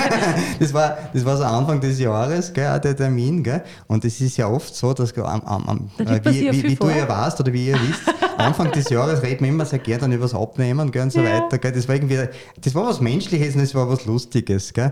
das, 0.59 0.73
war, 0.73 0.97
das 1.13 1.23
war 1.23 1.37
so 1.37 1.43
Anfang 1.43 1.79
des 1.79 1.99
Jahres, 1.99 2.51
gell, 2.51 2.81
der 2.81 2.97
Termin. 2.97 3.43
Gell? 3.43 3.63
Und 3.87 4.03
es 4.03 4.19
ist 4.19 4.35
ja 4.35 4.49
oft 4.49 4.75
so, 4.75 4.93
dass 4.93 5.17
am, 5.17 5.41
am, 5.41 5.69
am, 5.69 5.89
äh, 5.99 6.19
wie, 6.25 6.51
wie, 6.51 6.63
wie 6.63 6.75
du 6.75 6.89
ja 6.89 7.07
weißt 7.07 7.39
oder 7.39 7.53
wie 7.53 7.67
ihr 7.67 7.79
wisst, 7.79 8.01
Anfang 8.37 8.73
des 8.73 8.89
Jahres 8.89 9.23
reden 9.23 9.45
wir 9.45 9.49
immer 9.49 9.65
sehr 9.65 9.79
gerne 9.79 10.01
dann 10.01 10.11
über 10.11 10.23
das 10.23 10.35
Abnehmen 10.35 10.91
gell, 10.91 11.03
und 11.03 11.13
so 11.13 11.21
ja. 11.21 11.43
weiter. 11.43 11.59
Gell? 11.59 11.71
Das, 11.71 11.87
war 11.87 11.95
irgendwie, 11.95 12.19
das 12.59 12.75
war 12.75 12.85
was 12.87 12.99
Menschliches 12.99 13.55
und 13.55 13.61
das 13.61 13.73
war 13.73 13.87
was 13.87 14.03
Lustiges. 14.03 14.73
Gell? 14.73 14.91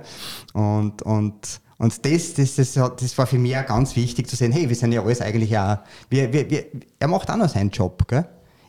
Und, 0.54 1.02
und 1.02 1.60
und 1.82 2.06
das, 2.06 2.36
das, 2.36 2.56
das, 2.58 2.74
das 2.74 3.17
war 3.17 3.26
für 3.26 3.39
mich 3.39 3.58
auch 3.58 3.65
ganz 3.65 3.96
wichtig 3.96 4.30
zu 4.30 4.36
sehen, 4.36 4.52
hey, 4.52 4.70
wir 4.70 4.76
sind 4.76 4.91
ja 4.91 5.02
alles 5.02 5.20
eigentlich 5.20 5.58
auch, 5.58 5.80
wir, 6.12 6.32
wir, 6.32 6.48
wir, 6.48 6.65
er 7.00 7.08
macht 7.08 7.32
auch 7.32 7.38
noch 7.38 7.50
seinen 7.50 7.72
Job, 7.72 8.08
gell? 8.08 8.24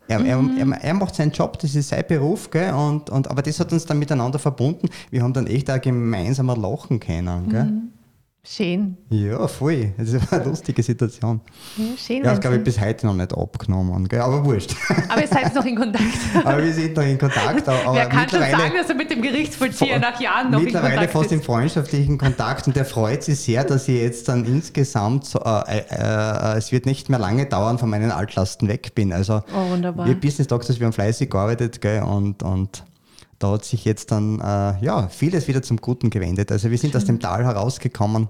Er, 0.09 0.18
mhm. 0.18 0.72
er, 0.72 0.83
er, 0.83 0.94
macht 0.94 1.14
seinen 1.14 1.31
Job, 1.31 1.59
das 1.59 1.75
ist 1.75 1.90
sein 1.90 2.05
Beruf, 2.09 2.51
gell? 2.51 2.72
Und, 2.72 3.11
und, 3.11 3.31
aber 3.31 3.42
das 3.42 3.61
hat 3.61 3.70
uns 3.70 3.85
dann 3.85 3.98
miteinander 3.98 4.38
verbunden. 4.38 4.88
Wir 5.11 5.22
haben 5.22 5.35
dann 5.35 5.46
echt 5.46 5.70
auch 5.70 5.81
gemeinsam 5.81 6.46
lachen 6.46 7.01
können. 7.01 7.48
Gell? 7.51 7.64
Mhm. 7.64 7.92
Schön. 8.52 8.96
Ja, 9.09 9.46
voll. 9.46 9.92
Das 9.96 10.09
ist 10.12 10.33
eine 10.33 10.44
lustige 10.46 10.83
Situation. 10.83 11.40
Ja, 11.76 11.85
schön. 11.96 12.16
Ja, 12.16 12.22
das 12.33 12.40
glaube 12.40 12.57
ich 12.57 12.64
bis 12.64 12.81
heute 12.81 13.07
noch 13.07 13.14
nicht 13.14 13.33
abgenommen, 13.33 14.09
gell? 14.09 14.20
aber 14.20 14.44
wurscht. 14.44 14.74
Aber 15.09 15.20
ihr 15.22 15.28
seid 15.28 15.55
noch 15.55 15.64
in 15.64 15.76
Kontakt. 15.76 16.05
aber 16.44 16.61
wir 16.64 16.72
sind 16.72 16.96
noch 16.96 17.05
in 17.05 17.18
Kontakt. 17.18 17.68
Aber 17.68 17.94
Wer 17.94 18.07
kann 18.09 18.28
schon 18.28 18.40
mittlerweile- 18.40 18.57
sagen, 18.64 18.74
dass 18.76 18.88
er 18.88 18.94
mit 18.96 19.11
dem 19.12 19.22
Gerichtsvollzieher 19.22 20.00
nach 20.00 20.20
Jahren 20.20 20.50
noch 20.50 20.59
in 20.59 20.64
Mittlerweile 20.64 20.94
Kontakt 20.94 21.12
fast 21.12 21.26
ist? 21.26 21.33
im 21.33 21.42
freundschaftlichen 21.42 22.18
Kontakt 22.18 22.66
und 22.66 22.74
der 22.74 22.85
freut 22.85 23.22
sich 23.22 23.38
sehr, 23.38 23.62
dass 23.62 23.87
ich 23.87 24.00
jetzt 24.02 24.26
dann 24.28 24.44
insgesamt, 24.44 25.24
so, 25.24 25.38
äh, 25.38 25.78
äh, 25.90 26.57
es 26.59 26.72
wird 26.72 26.85
nicht 26.85 27.09
mehr 27.11 27.20
lange 27.20 27.46
dauern, 27.46 27.78
von 27.78 27.88
meinen 27.90 28.11
Altlasten 28.11 28.66
weg 28.66 28.92
bin. 28.96 29.12
Also 29.12 29.42
Oh, 29.55 29.70
wunderbar. 29.70 30.05
wir 30.09 30.16
Business 30.16 30.48
Doctors, 30.48 30.81
wir 30.81 30.87
haben 30.87 30.92
fleißig 30.92 31.31
gearbeitet 31.31 31.81
gell, 31.81 32.02
und, 32.02 32.42
und 32.42 32.83
da 33.42 33.52
hat 33.52 33.64
sich 33.64 33.85
jetzt 33.85 34.12
dann 34.12 34.38
äh, 34.38 34.85
ja, 34.85 35.09
vieles 35.09 35.48
wieder 35.48 35.62
zum 35.62 35.78
Guten 35.78 36.11
gewendet. 36.11 36.52
Also 36.52 36.70
wir 36.70 36.78
sind 36.78 36.94
aus 36.94 37.05
dem 37.05 37.18
Tal 37.18 37.44
herausgekommen 37.44 38.28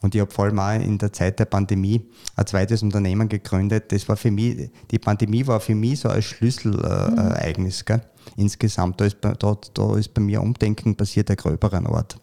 und 0.00 0.14
ich 0.14 0.20
habe 0.20 0.30
vor 0.30 0.44
allem 0.44 0.58
auch 0.60 0.74
in 0.74 0.98
der 0.98 1.12
Zeit 1.12 1.40
der 1.40 1.46
Pandemie 1.46 2.08
ein 2.36 2.46
zweites 2.46 2.82
Unternehmen 2.82 3.28
gegründet. 3.28 3.90
Das 3.90 4.08
war 4.08 4.16
für 4.16 4.30
mich, 4.30 4.70
die 4.90 4.98
Pandemie 4.98 5.46
war 5.46 5.58
für 5.58 5.74
mich 5.74 6.00
so 6.00 6.08
ein 6.08 6.22
Schlüsselereignis. 6.22 7.82
Äh? 7.88 7.98
Insgesamt, 8.36 9.00
da 9.00 9.06
ist, 9.06 9.20
bei, 9.20 9.32
da, 9.32 9.56
da 9.74 9.96
ist 9.96 10.14
bei 10.14 10.20
mir 10.20 10.40
Umdenken 10.40 10.96
passiert, 10.96 11.28
der 11.28 11.36
gröberen 11.36 11.86
Ort. 11.88 12.16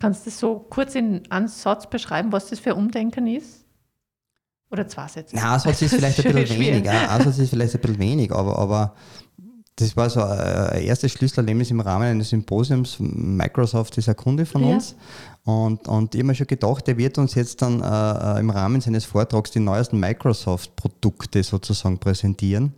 Kannst 0.00 0.26
du 0.26 0.30
so 0.30 0.66
kurz 0.70 0.94
in 0.94 1.30
einem 1.30 1.48
Satz 1.48 1.90
beschreiben, 1.90 2.32
was 2.32 2.48
das 2.48 2.58
für 2.58 2.74
Umdenken 2.74 3.26
ist? 3.26 3.66
Oder 4.70 4.88
zwei 4.88 5.08
Sätze? 5.08 5.36
Na, 5.36 5.52
also 5.54 5.68
es 5.68 5.82
ist 5.82 5.94
vielleicht 5.94 6.24
ein 6.24 6.32
bisschen 6.32 6.56
Schwierig. 6.56 6.74
wenig, 6.74 6.84
ja. 6.86 7.08
also 7.08 7.28
es 7.28 7.38
ist 7.38 7.50
vielleicht 7.50 7.74
ein 7.74 7.80
bisschen 7.80 7.98
wenig, 7.98 8.32
aber, 8.32 8.58
aber 8.58 8.94
das 9.80 9.96
war 9.96 10.08
so 10.10 10.22
ein 10.22 10.82
erstes 10.82 11.12
Schlüsselerlebnis 11.12 11.70
im 11.70 11.80
Rahmen 11.80 12.04
eines 12.04 12.28
Symposiums. 12.30 12.96
Microsoft 13.00 13.98
ist 13.98 14.08
ein 14.08 14.16
Kunde 14.16 14.46
von 14.46 14.62
Ja. 14.62 14.74
uns 14.74 14.94
und, 15.44 15.88
und 15.88 16.14
ich 16.14 16.20
habe 16.20 16.28
mir 16.28 16.34
schon 16.34 16.46
gedacht, 16.46 16.86
der 16.86 16.96
wird 16.98 17.18
uns 17.18 17.34
jetzt 17.34 17.60
dann 17.62 17.80
äh, 17.82 18.36
äh, 18.36 18.40
im 18.40 18.50
Rahmen 18.50 18.80
seines 18.80 19.04
Vortrags 19.04 19.50
die 19.50 19.60
neuesten 19.60 19.98
Microsoft-Produkte 19.98 21.42
sozusagen 21.42 21.98
präsentieren. 21.98 22.74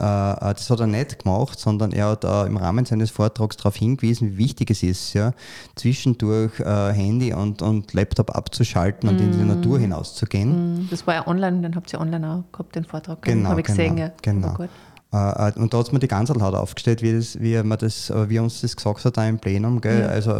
Äh, 0.00 0.04
äh, 0.04 0.54
das 0.54 0.68
hat 0.70 0.80
er 0.80 0.86
nicht 0.86 1.22
gemacht, 1.22 1.58
sondern 1.60 1.92
er 1.92 2.08
hat 2.08 2.24
äh, 2.24 2.46
im 2.46 2.56
Rahmen 2.56 2.86
seines 2.86 3.10
Vortrags 3.10 3.56
darauf 3.58 3.76
hingewiesen, 3.76 4.32
wie 4.32 4.38
wichtig 4.38 4.70
es 4.70 4.82
ist, 4.82 5.12
ja, 5.12 5.32
zwischendurch 5.76 6.58
äh, 6.60 6.92
Handy 6.92 7.32
und, 7.34 7.60
und 7.62 7.92
Laptop 7.92 8.34
abzuschalten 8.34 9.08
und 9.08 9.20
in 9.20 9.32
die 9.32 9.44
Natur 9.44 9.78
hinauszugehen. 9.78 10.84
Mm, 10.84 10.88
Das 10.90 11.06
war 11.06 11.14
ja 11.14 11.26
online, 11.26 11.60
dann 11.60 11.76
habt 11.76 11.92
ihr 11.92 12.00
online 12.00 12.28
auch 12.28 12.50
gehabt, 12.52 12.74
den 12.76 12.84
Vortrag. 12.84 13.20
Genau, 13.22 13.50
Habe 13.50 13.60
ich 13.60 13.66
gesehen, 13.66 13.96
genau, 13.96 14.06
ja. 14.08 14.12
genau. 14.22 14.68
Äh, 15.12 15.48
äh, 15.48 15.52
und 15.58 15.74
da 15.74 15.78
hat 15.78 15.92
mir 15.92 15.98
die 15.98 16.08
Ganzelhaut 16.08 16.54
aufgestellt, 16.54 17.02
wie, 17.02 17.12
das, 17.12 17.40
wie, 17.40 17.60
man 17.62 17.78
das, 17.78 18.10
äh, 18.10 18.28
wie 18.28 18.38
uns 18.38 18.60
das 18.60 18.76
gesagt 18.76 19.04
hat, 19.04 19.16
da 19.16 19.28
im 19.28 19.38
Plenum. 19.38 19.80
Gell? 19.80 20.00
Ja. 20.00 20.06
Also 20.06 20.32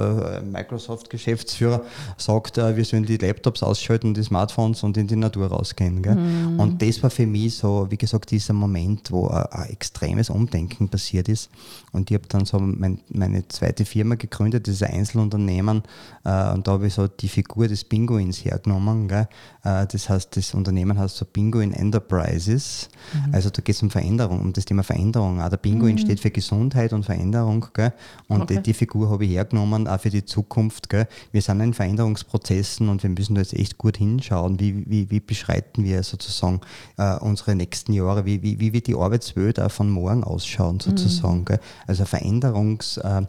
Microsoft-Geschäftsführer 0.51 1.83
sagt, 2.17 2.57
wir 2.57 2.85
sollen 2.85 3.05
die 3.05 3.17
Laptops 3.17 3.63
ausschalten, 3.63 4.15
die 4.15 4.23
Smartphones 4.23 4.83
und 4.83 4.97
in 4.97 5.07
die 5.07 5.17
Natur 5.17 5.49
rausgehen. 5.49 6.03
Gell? 6.03 6.15
Mhm. 6.15 6.61
Und 6.61 6.83
das 6.83 7.03
war 7.03 7.11
für 7.11 7.27
mich 7.27 7.57
so, 7.57 7.87
wie 7.91 7.97
gesagt, 7.97 8.31
dieser 8.31 8.53
Moment, 8.53 9.11
wo 9.11 9.29
äh, 9.29 9.45
ein 9.51 9.71
extremes 9.71 10.31
Umdenken 10.31 10.89
passiert 10.89 11.29
ist. 11.29 11.51
Und 11.93 12.11
ich 12.11 12.15
habe 12.17 12.29
dann 12.29 12.45
so 12.45 12.59
mein, 12.59 13.01
meine 13.09 13.47
zweite 13.49 13.85
Firma 13.85 14.15
gegründet, 14.15 14.67
das 14.67 14.75
ist 14.77 14.83
ein 14.83 14.95
Einzelunternehmen. 14.95 15.83
Äh, 16.25 16.53
und 16.53 16.67
da 16.67 16.73
habe 16.73 16.87
ich 16.87 16.95
so 16.95 17.07
die 17.09 17.29
Figur 17.29 17.69
des 17.69 17.85
Pinguins 17.85 18.45
hergenommen. 18.45 19.11
Äh, 19.11 19.27
das 19.63 20.09
heißt, 20.09 20.37
das 20.37 20.55
Unternehmen 20.55 20.99
heißt 20.99 21.17
so 21.17 21.25
Pinguin 21.25 21.73
Enterprises. 21.73 22.89
Also 23.33 23.51
da 23.51 23.61
geht 23.63 23.75
es 23.75 23.83
um 23.83 23.91
Veränderung, 23.91 24.41
um 24.41 24.53
das 24.53 24.65
Thema 24.65 24.83
Veränderung. 24.83 25.41
Auch 25.41 25.49
der 25.49 25.57
Pinguin 25.57 25.99
steht 25.99 26.21
für 26.21 26.31
Gesundheit 26.31 26.93
und 26.93 27.05
Veränderung. 27.05 27.67
Gell? 27.75 27.93
Und 28.29 28.43
Okay. 28.43 28.57
die, 28.57 28.63
die 28.63 28.75
Figur 28.75 29.11
habe 29.11 29.25
ich 29.25 29.33
hergenommen, 29.33 29.87
auch 29.87 30.01
für 30.01 30.11
die 30.11 30.25
Zukunft. 30.25 30.89
Gell? 30.89 31.07
Wir 31.33 31.43
sind 31.43 31.61
in 31.61 31.75
Veränderungsprozessen 31.75 32.89
und 32.89 33.03
wir 33.03 33.11
müssen 33.11 33.35
da 33.35 33.41
jetzt 33.41 33.55
echt 33.55 33.77
gut 33.79 33.97
hinschauen, 33.97 34.59
wie, 34.61 34.89
wie, 34.89 35.11
wie 35.11 35.21
beschreiten 35.21 35.85
wir 35.85 36.03
sozusagen 36.03 36.61
äh, 36.97 37.17
unsere 37.17 37.55
nächsten 37.55 37.93
Jahre, 37.93 38.25
wie, 38.25 38.43
wie, 38.43 38.61
wie 38.61 38.73
wird 38.73 38.87
die 38.87 38.95
Arbeitswelt 38.97 39.61
auch 39.61 39.71
von 39.71 39.91
morgen 39.91 40.25
ausschauen 40.25 40.81
sozusagen. 40.81 41.45
Gell? 41.45 41.61
Also 41.87 42.05
Veränderungs... 42.05 42.97
Äh, 42.99 43.23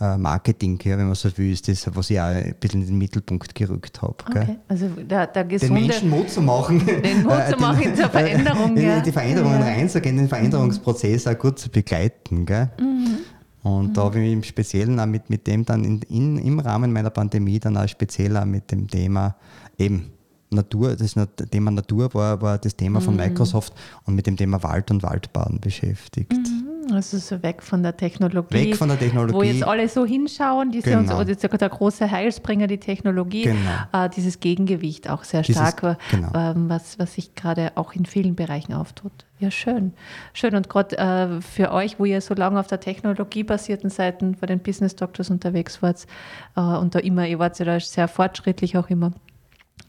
äh, 0.00 0.16
wenn 0.16 1.06
man 1.06 1.14
so 1.14 1.36
will, 1.36 1.52
ist 1.52 1.66
das, 1.66 1.90
was 1.92 2.10
ich 2.10 2.20
auch 2.20 2.26
ein 2.26 2.54
bisschen 2.60 2.82
in 2.82 2.86
den 2.86 2.98
Mittelpunkt 2.98 3.54
gerückt 3.54 4.00
habe. 4.00 4.14
Okay, 4.28 4.56
also 4.68 4.86
der, 4.88 5.26
der 5.26 5.44
Den 5.44 5.48
gesunde... 5.48 5.80
Menschen 5.80 6.10
Mut 6.10 6.30
zu 6.30 6.40
machen. 6.40 6.86
Den 7.02 7.24
Mut 7.24 7.48
zu 7.50 7.56
machen 7.56 7.82
in 7.82 7.96
der 7.96 8.08
Veränderung, 8.10 8.76
In 8.76 8.82
ja. 8.84 9.00
die 9.00 9.10
Veränderungen 9.12 9.58
Ja. 9.60 9.66
reinzugehen, 9.66 10.16
den 10.16 10.28
Veränderungsprozess 10.28 11.26
auch 11.26 11.36
gut 11.36 11.58
zu 11.58 11.68
begleiten. 11.68 12.46
Gell? 12.46 12.70
Mhm. 12.80 13.18
Und 13.64 13.96
da 13.96 14.04
habe 14.04 14.18
ich 14.18 14.24
mich 14.24 14.32
im 14.34 14.42
Speziellen 14.44 15.00
auch 15.00 15.06
mit, 15.06 15.28
mit 15.30 15.46
dem 15.48 15.64
dann 15.64 15.82
in, 15.82 16.00
in, 16.02 16.38
im 16.38 16.60
Rahmen 16.60 16.92
meiner 16.92 17.10
Pandemie 17.10 17.58
dann 17.58 17.76
auch 17.76 17.88
speziell 17.88 18.36
auch 18.36 18.44
mit 18.44 18.70
dem 18.70 18.86
Thema 18.86 19.34
eben 19.78 20.12
Natur, 20.50 20.96
das 20.96 21.14
Thema 21.50 21.70
Natur 21.70 22.12
war, 22.14 22.40
war 22.40 22.56
das 22.58 22.74
Thema 22.74 23.00
Mhm. 23.00 23.04
von 23.04 23.16
Microsoft 23.16 23.74
und 24.04 24.14
mit 24.14 24.26
dem 24.26 24.36
Thema 24.36 24.62
Wald 24.62 24.90
und 24.90 25.02
Waldbaden 25.02 25.60
beschäftigt. 25.60 26.32
Also 26.90 27.18
so 27.18 27.42
weg 27.42 27.62
von 27.62 27.82
der 27.82 27.96
Technologie. 27.96 28.54
Weg 28.54 28.76
von 28.76 28.88
der 28.88 28.98
Technologie. 28.98 29.34
Wo 29.34 29.42
jetzt 29.42 29.62
alle 29.64 29.88
so 29.88 30.06
hinschauen, 30.06 30.70
diese 30.70 30.90
Genau. 30.90 31.18
und, 31.20 31.28
jetzt 31.28 31.42
der 31.42 31.68
große 31.68 32.10
Heilsbringer, 32.10 32.66
die 32.66 32.78
Technologie, 32.78 33.42
Genau. 33.42 34.04
äh, 34.04 34.08
dieses 34.08 34.40
Gegengewicht 34.40 35.10
auch 35.10 35.24
sehr 35.24 35.42
Dieses- 35.42 35.60
stark, 35.60 35.82
war, 35.82 35.98
genau. 36.10 36.30
ähm, 36.34 36.68
was, 36.68 36.98
was 36.98 37.14
sich 37.14 37.34
gerade 37.34 37.72
auch 37.76 37.92
in 37.92 38.06
vielen 38.06 38.34
Bereichen 38.36 38.72
auftut. 38.72 39.12
Ja, 39.38 39.50
schön. 39.50 39.92
Schön. 40.32 40.54
Und 40.56 40.68
gerade 40.68 40.98
äh, 40.98 41.40
für 41.40 41.72
euch, 41.72 41.98
wo 42.00 42.04
ihr 42.04 42.20
so 42.20 42.34
lange 42.34 42.58
auf 42.58 42.66
der 42.66 42.80
technologiebasierten 42.80 43.90
Seite 43.90 44.32
bei 44.40 44.46
den 44.46 44.60
Business 44.60 44.96
Doctors 44.96 45.30
unterwegs 45.30 45.82
wart 45.82 46.06
äh, 46.56 46.60
und 46.60 46.94
da 46.94 46.98
immer, 47.00 47.26
ihr 47.26 47.38
wart 47.38 47.58
ja 47.58 47.64
da 47.64 47.78
sehr 47.78 48.08
fortschrittlich 48.08 48.76
auch 48.78 48.88
immer, 48.90 49.12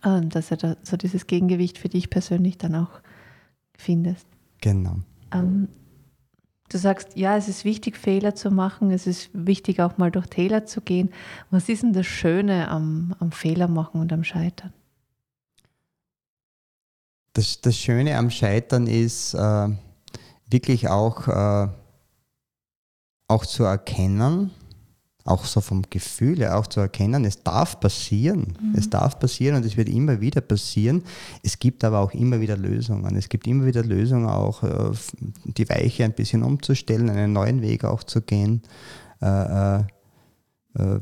äh, 0.04 0.22
dass 0.22 0.52
ihr 0.52 0.58
da 0.58 0.76
so 0.84 0.98
dieses 0.98 1.28
Gegengewicht 1.28 1.78
für 1.78 1.90
dich 1.90 2.10
persönlich 2.10 2.58
dann 2.58 2.76
auch 2.76 2.90
findest. 3.78 4.28
Genau. 4.62 4.98
Ähm, 5.34 5.70
du 6.70 6.78
sagst, 6.78 7.16
ja, 7.16 7.36
es 7.36 7.48
ist 7.48 7.66
wichtig, 7.66 7.98
Fehler 7.98 8.36
zu 8.36 8.52
machen, 8.52 8.92
es 8.92 9.08
ist 9.08 9.30
wichtig, 9.34 9.82
auch 9.82 9.98
mal 9.98 10.12
durch 10.12 10.28
Täler 10.28 10.66
zu 10.66 10.82
gehen. 10.82 11.12
Was 11.50 11.68
ist 11.68 11.84
denn 11.84 11.94
das 11.94 12.06
Schöne 12.06 12.70
am, 12.70 13.16
am 13.20 13.32
Fehler 13.32 13.68
machen 13.68 14.00
und 14.00 14.14
am 14.14 14.24
Scheitern? 14.24 14.72
Das, 17.34 17.62
das 17.62 17.78
Schöne 17.78 18.18
am 18.18 18.30
Scheitern 18.30 18.88
ist 18.88 19.34
äh, 19.34 19.70
wirklich 20.50 20.88
auch, 20.88 21.28
äh, 21.28 21.68
auch 23.28 23.46
zu 23.46 23.64
erkennen, 23.64 24.52
auch 25.30 25.46
so 25.46 25.62
vom 25.62 25.84
Gefühl 25.90 26.40
her 26.40 26.58
auch 26.58 26.68
zu 26.68 26.80
erkennen, 26.80 27.26
es 27.26 27.44
darf 27.44 27.80
passieren. 27.80 28.58
Es 28.76 28.90
darf 28.90 29.20
passieren 29.20 29.58
und 29.58 29.66
es 29.66 29.78
wird 29.78 29.90
immer 29.90 30.22
wieder 30.22 30.42
passieren. 30.42 31.04
Es 31.44 31.60
gibt 31.60 31.84
aber 31.84 32.00
auch 32.00 32.14
immer 32.14 32.40
wieder 32.40 32.58
Lösungen. 32.58 33.16
Es 33.16 33.30
gibt 33.30 33.48
immer 33.48 33.66
wieder 33.66 33.84
Lösungen, 33.84 34.28
auch 34.28 34.64
äh, 34.64 34.92
die 35.46 35.70
Weiche 35.70 36.04
ein 36.04 36.14
bisschen 36.14 36.44
umzustellen, 36.44 37.10
einen 37.10 37.34
neuen 37.34 37.62
Weg 37.62 37.86
auch 37.86 38.04
zu 38.04 38.22
gehen. 38.22 38.62
Äh, 39.22 39.78
äh, 39.78 39.84
äh, 40.76 41.00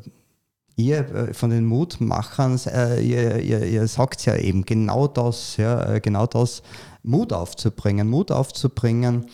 ihr 0.78 1.00
äh, 1.14 1.34
von 1.34 1.50
den 1.50 1.66
Mutmachern, 1.66 2.60
äh, 2.68 3.02
ihr, 3.02 3.40
ihr, 3.40 3.66
ihr 3.66 3.88
sagt 3.88 4.26
ja 4.26 4.36
eben 4.38 4.64
genau 4.64 5.08
das, 5.08 5.58
ja, 5.58 5.96
äh, 5.96 6.00
genau 6.00 6.26
das, 6.28 6.62
Mut 7.04 7.34
aufzubringen, 7.34 8.10
Mut 8.10 8.32
aufzubringen, 8.32 9.28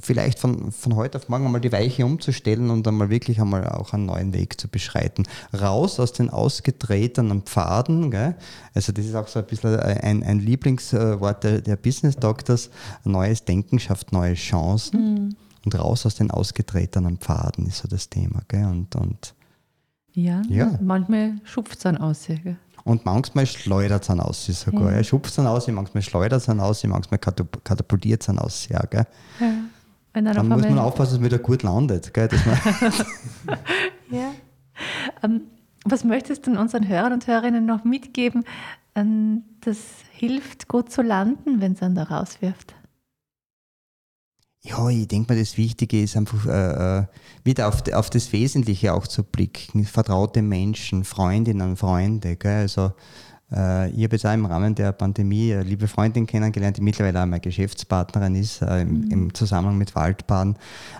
vielleicht 0.00 0.38
von, 0.38 0.70
von 0.70 0.94
heute 0.96 1.18
auf 1.18 1.28
morgen 1.28 1.46
einmal 1.46 1.60
die 1.60 1.72
Weiche 1.72 2.04
umzustellen 2.04 2.70
und 2.70 2.86
einmal 2.86 3.10
wirklich 3.10 3.40
einmal 3.40 3.68
auch 3.68 3.92
einen 3.92 4.06
neuen 4.06 4.32
Weg 4.32 4.60
zu 4.60 4.68
beschreiten. 4.68 5.24
Raus 5.52 6.00
aus 6.00 6.12
den 6.12 6.30
ausgetretenen 6.30 7.42
Pfaden, 7.42 8.10
gell? 8.10 8.36
also 8.74 8.92
das 8.92 9.04
ist 9.04 9.14
auch 9.14 9.28
so 9.28 9.40
ein 9.40 9.46
bisschen 9.46 9.78
ein, 9.78 10.22
ein 10.24 10.40
Lieblingswort 10.40 11.44
der, 11.44 11.60
der 11.60 11.76
Business 11.76 12.16
Doctors, 12.16 12.70
neues 13.04 13.44
Denken 13.44 13.78
schafft 13.78 14.12
neue 14.12 14.34
Chancen 14.34 15.36
und 15.64 15.78
raus 15.78 16.06
aus 16.06 16.16
den 16.16 16.30
ausgetretenen 16.30 17.18
Pfaden 17.18 17.66
ist 17.66 17.78
so 17.78 17.88
das 17.88 18.08
Thema. 18.08 18.42
Gell? 18.48 18.64
Und, 18.64 18.96
und 18.96 19.34
Ja, 20.14 20.42
Ja. 20.48 20.78
manchmal 20.80 21.34
schupft 21.44 21.76
es 21.76 21.82
dann 21.84 21.96
aus. 21.96 22.26
gell? 22.26 22.56
Und 22.84 23.04
manchmal 23.04 23.46
schleudert 23.46 24.02
es 24.02 24.08
dann 24.08 24.20
aus, 24.20 24.44
sogar. 24.46 24.90
Ja. 24.90 24.96
Er 24.98 25.04
schupft 25.04 25.26
es 25.30 25.36
dann 25.36 25.46
aus, 25.46 25.68
manchmal 25.68 26.02
schleudert 26.02 26.40
es 26.40 26.46
dann 26.46 26.60
aus, 26.60 26.82
manchmal 26.84 27.18
katap- 27.20 27.60
katapultiert 27.64 28.20
es 28.22 28.26
dann 28.26 28.38
aus. 28.38 28.68
Ja, 28.68 28.80
gell? 28.90 29.06
Ja. 29.40 29.46
Dann 30.14 30.24
Dann 30.26 30.48
muss 30.48 30.62
man 30.62 30.78
aufpassen, 30.78 31.12
dass 31.12 31.20
man 31.20 31.26
wieder 31.30 31.38
gut 31.38 31.62
landet. 31.62 32.12
Gell? 32.12 32.28
Dass 32.28 32.44
man 32.44 32.58
Ja. 34.10 34.32
Ähm, 35.22 35.42
was 35.84 36.04
möchtest 36.04 36.46
du 36.46 36.58
unseren 36.58 36.86
Hörern 36.86 37.12
und 37.14 37.26
Hörerinnen 37.26 37.64
noch 37.64 37.84
mitgeben, 37.84 38.44
ähm, 38.94 39.42
das 39.62 39.78
hilft, 40.12 40.68
gut 40.68 40.92
zu 40.92 41.00
landen, 41.02 41.60
wenn 41.60 41.72
es 41.72 41.82
einen 41.82 41.94
da 41.94 42.02
rauswirft? 42.04 42.74
Ja, 44.62 44.88
ich 44.88 45.08
denke 45.08 45.32
mal, 45.32 45.40
das 45.40 45.56
Wichtige 45.56 46.02
ist 46.02 46.16
einfach 46.16 46.46
äh, 46.46 46.98
äh, 47.00 47.04
wieder 47.44 47.68
auf, 47.68 47.82
auf 47.92 48.10
das 48.10 48.32
Wesentliche 48.32 48.94
auch 48.94 49.06
zu 49.06 49.24
blicken. 49.24 49.84
Vertraute 49.84 50.42
Menschen, 50.42 51.04
Freundinnen, 51.04 51.76
Freunde. 51.76 52.36
Gell? 52.36 52.62
Also 52.62 52.92
Äh, 53.52 53.90
ich 53.90 54.04
habe 54.04 54.16
jetzt 54.16 54.26
auch 54.26 54.32
im 54.32 54.46
Rahmen 54.46 54.74
der 54.74 54.92
Pandemie 54.92 55.52
eine 55.52 55.62
liebe 55.62 55.86
Freundin 55.86 56.26
kennengelernt, 56.26 56.78
die 56.78 56.80
mittlerweile 56.80 57.20
auch 57.20 57.26
meine 57.26 57.40
Geschäftspartnerin 57.40 58.34
ist, 58.34 58.62
äh, 58.62 58.80
im, 58.80 59.00
mhm. 59.00 59.10
im, 59.10 59.34
Zusammenhang 59.34 59.78
mit 59.78 59.94
Waldbahn. 59.94 60.56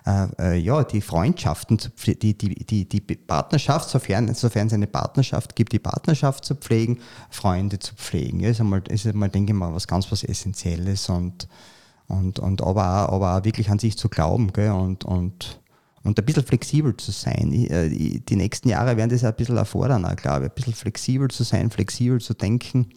Äh, 0.06 0.26
äh, 0.38 0.58
ja, 0.58 0.84
die 0.84 1.00
Freundschaften, 1.00 1.78
die, 2.06 2.36
die, 2.36 2.36
die, 2.36 2.88
die 2.88 3.00
Partnerschaft, 3.00 3.88
sofern, 3.88 4.32
sofern 4.34 4.66
es 4.66 4.72
eine 4.72 4.86
Partnerschaft 4.86 5.56
gibt, 5.56 5.72
die 5.72 5.78
Partnerschaft 5.78 6.44
zu 6.44 6.54
pflegen, 6.54 6.98
Freunde 7.30 7.78
zu 7.78 7.94
pflegen. 7.94 8.40
Ja, 8.40 8.50
ist 8.50 8.60
einmal, 8.60 8.82
ist 8.88 9.06
einmal, 9.06 9.30
denke 9.30 9.52
ich 9.52 9.58
mal, 9.58 9.72
was 9.74 9.86
ganz 9.86 10.10
was 10.12 10.22
Essentielles 10.22 11.08
und, 11.08 11.48
und, 12.08 12.38
und 12.38 12.62
aber, 12.62 13.08
auch, 13.08 13.12
aber 13.12 13.38
auch 13.38 13.44
wirklich 13.44 13.70
an 13.70 13.78
sich 13.78 13.96
zu 13.96 14.08
glauben 14.08 14.52
gell, 14.52 14.70
und, 14.70 15.04
und 15.04 15.60
und 16.04 16.18
ein 16.18 16.24
bisschen 16.24 16.42
flexibel 16.42 16.96
zu 16.96 17.12
sein. 17.12 17.52
Äh, 17.52 18.18
die 18.18 18.36
nächsten 18.36 18.68
Jahre 18.68 18.96
werden 18.96 19.10
das 19.10 19.24
ein 19.24 19.34
bisschen 19.36 19.56
erfordern, 19.56 20.02
glaube 20.16 20.46
ich. 20.46 20.50
Ein 20.50 20.54
bisschen 20.54 20.74
flexibel 20.74 21.28
zu 21.28 21.44
sein, 21.44 21.70
flexibel 21.70 22.20
zu 22.20 22.34
denken. 22.34 22.88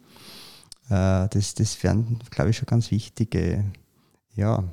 Äh, 0.88 1.28
das, 1.28 1.54
das 1.54 1.82
werden, 1.82 2.18
glaube 2.30 2.50
ich, 2.50 2.56
schon 2.56 2.66
ganz 2.66 2.90
wichtige 2.90 3.64
ja, 4.34 4.64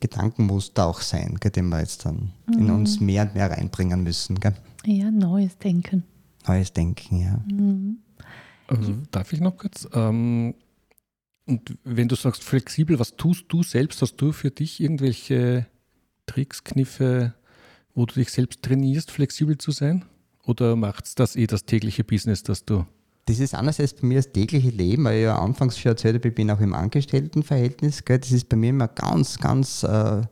Gedankenmuster 0.00 0.86
auch 0.86 1.00
sein, 1.00 1.38
die 1.42 1.62
wir 1.62 1.80
jetzt 1.80 2.04
dann 2.04 2.32
mhm. 2.46 2.58
in 2.58 2.70
uns 2.70 3.00
mehr 3.00 3.22
und 3.22 3.34
mehr 3.34 3.50
reinbringen 3.50 4.02
müssen. 4.02 4.40
Gell? 4.40 4.54
Ja, 4.84 5.10
neues 5.10 5.56
Denken. 5.58 6.04
Neues 6.46 6.72
Denken, 6.72 7.20
ja. 7.20 7.40
Mhm. 7.50 7.98
Also, 8.66 8.94
darf 9.10 9.32
ich 9.32 9.40
noch 9.40 9.56
kurz? 9.56 9.88
Ähm, 9.92 10.54
und 11.48 11.78
wenn 11.82 12.08
du 12.08 12.14
sagst 12.14 12.44
flexibel, 12.44 12.98
was 12.98 13.16
tust 13.16 13.46
du 13.48 13.62
selbst? 13.62 14.02
Hast 14.02 14.16
du 14.16 14.32
für 14.32 14.50
dich 14.50 14.80
irgendwelche 14.80 15.66
Tricks, 16.26 16.62
Kniffe, 16.62 17.34
wo 17.94 18.04
du 18.06 18.14
dich 18.14 18.30
selbst 18.30 18.62
trainierst, 18.62 19.10
flexibel 19.10 19.56
zu 19.56 19.70
sein? 19.70 20.04
Oder 20.44 20.76
macht 20.76 21.06
es 21.06 21.14
das 21.14 21.36
eh 21.36 21.46
das 21.46 21.64
tägliche 21.64 22.04
Business, 22.04 22.42
das 22.42 22.64
du 22.64 22.86
das 23.28 23.40
ist 23.40 23.54
anders 23.54 23.78
als 23.78 23.92
bei 23.92 24.06
mir 24.06 24.16
das 24.16 24.32
tägliche 24.32 24.70
Leben, 24.70 25.04
weil 25.04 25.18
ich 25.18 25.24
ja 25.24 25.38
anfangs 25.38 25.78
schon 25.78 25.90
erzählt 25.90 26.14
habe, 26.14 26.28
ich 26.28 26.34
bin 26.34 26.50
auch 26.50 26.60
im 26.60 26.72
Angestelltenverhältnis. 26.72 28.04
Gell? 28.06 28.18
Das 28.18 28.32
ist 28.32 28.48
bei 28.48 28.56
mir 28.56 28.70
immer 28.70 28.88
ganz, 28.88 29.38
ganz 29.38 29.82
äh, 29.82 30.22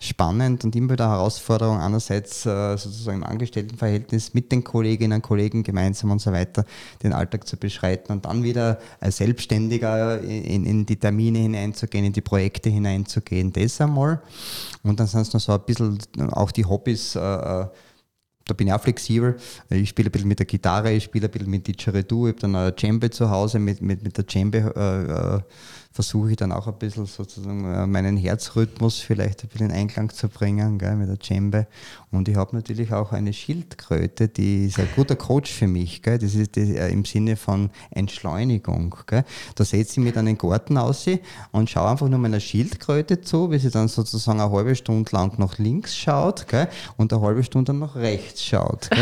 spannend 0.00 0.64
und 0.64 0.76
immer 0.76 0.92
wieder 0.92 1.08
Herausforderung, 1.08 1.78
einerseits 1.78 2.46
äh, 2.46 2.76
sozusagen 2.76 3.18
im 3.18 3.24
Angestelltenverhältnis 3.24 4.32
mit 4.32 4.52
den 4.52 4.62
Kolleginnen 4.62 5.16
und 5.16 5.22
Kollegen 5.22 5.64
gemeinsam 5.64 6.12
und 6.12 6.20
so 6.20 6.32
weiter 6.32 6.64
den 7.02 7.12
Alltag 7.12 7.46
zu 7.46 7.56
beschreiten 7.56 8.12
und 8.12 8.24
dann 8.24 8.44
wieder 8.44 8.78
als 9.00 9.16
Selbstständiger 9.16 10.20
in, 10.20 10.64
in 10.64 10.86
die 10.86 10.96
Termine 10.96 11.40
hineinzugehen, 11.40 12.04
in 12.04 12.12
die 12.12 12.20
Projekte 12.20 12.70
hineinzugehen, 12.70 13.52
das 13.52 13.80
einmal. 13.80 14.22
Und 14.84 15.00
dann 15.00 15.08
sind 15.08 15.22
es 15.22 15.32
noch 15.32 15.40
so 15.40 15.52
ein 15.52 15.62
bisschen 15.66 15.98
auch 16.30 16.52
die 16.52 16.64
Hobbys, 16.64 17.16
äh, 17.16 17.20
äh 17.20 17.66
da 18.48 18.54
bin 18.54 18.66
ich 18.66 18.72
auch 18.72 18.80
flexibel. 18.80 19.36
Ich 19.68 19.90
spiele 19.90 20.08
ein 20.08 20.12
bisschen 20.12 20.28
mit 20.28 20.38
der 20.38 20.46
Gitarre, 20.46 20.90
ich 20.92 21.04
spiele 21.04 21.26
ein 21.26 21.30
bisschen 21.30 21.50
mit 21.50 21.66
Didgeridoo, 21.66 22.28
ich 22.28 22.32
habe 22.32 22.40
dann 22.40 22.56
eine 22.56 22.72
Djembe 22.72 23.10
zu 23.10 23.28
Hause, 23.28 23.58
mit, 23.58 23.82
mit, 23.82 24.02
mit 24.02 24.16
der 24.16 24.24
Djembe 24.24 25.42
äh, 25.44 25.87
versuche 25.98 26.30
ich 26.30 26.36
dann 26.36 26.52
auch 26.52 26.68
ein 26.68 26.74
bisschen 26.74 27.06
sozusagen 27.06 27.64
äh, 27.64 27.84
meinen 27.84 28.16
Herzrhythmus 28.16 29.00
vielleicht 29.00 29.42
ein 29.42 29.48
bisschen 29.48 29.70
in 29.70 29.76
Einklang 29.76 30.10
zu 30.10 30.28
bringen 30.28 30.78
gell, 30.78 30.94
mit 30.94 31.08
der 31.08 31.16
Djembe. 31.16 31.66
Und 32.12 32.28
ich 32.28 32.36
habe 32.36 32.54
natürlich 32.54 32.92
auch 32.92 33.10
eine 33.10 33.32
Schildkröte, 33.32 34.28
die 34.28 34.66
ist 34.66 34.78
ein 34.78 34.88
guter 34.94 35.16
Coach 35.16 35.52
für 35.52 35.66
mich. 35.66 36.00
Gell. 36.02 36.18
Das 36.18 36.36
ist 36.36 36.54
die, 36.54 36.76
äh, 36.76 36.92
im 36.92 37.04
Sinne 37.04 37.34
von 37.34 37.70
Entschleunigung. 37.90 38.94
Gell. 39.08 39.24
Da 39.56 39.64
setze 39.64 39.98
ich 39.98 40.04
mich 40.04 40.12
dann 40.12 40.28
in 40.28 40.36
den 40.36 40.38
Garten 40.38 40.78
aus 40.78 41.04
und 41.50 41.68
schaue 41.68 41.90
einfach 41.90 42.08
nur 42.08 42.20
meiner 42.20 42.38
Schildkröte 42.38 43.20
zu, 43.20 43.50
wie 43.50 43.58
sie 43.58 43.70
dann 43.70 43.88
sozusagen 43.88 44.40
eine 44.40 44.52
halbe 44.52 44.76
Stunde 44.76 45.10
lang 45.10 45.36
nach 45.38 45.58
links 45.58 45.96
schaut 45.96 46.46
gell, 46.46 46.68
und 46.96 47.12
eine 47.12 47.22
halbe 47.22 47.42
Stunde 47.42 47.74
nach 47.74 47.96
rechts 47.96 48.44
schaut. 48.44 48.88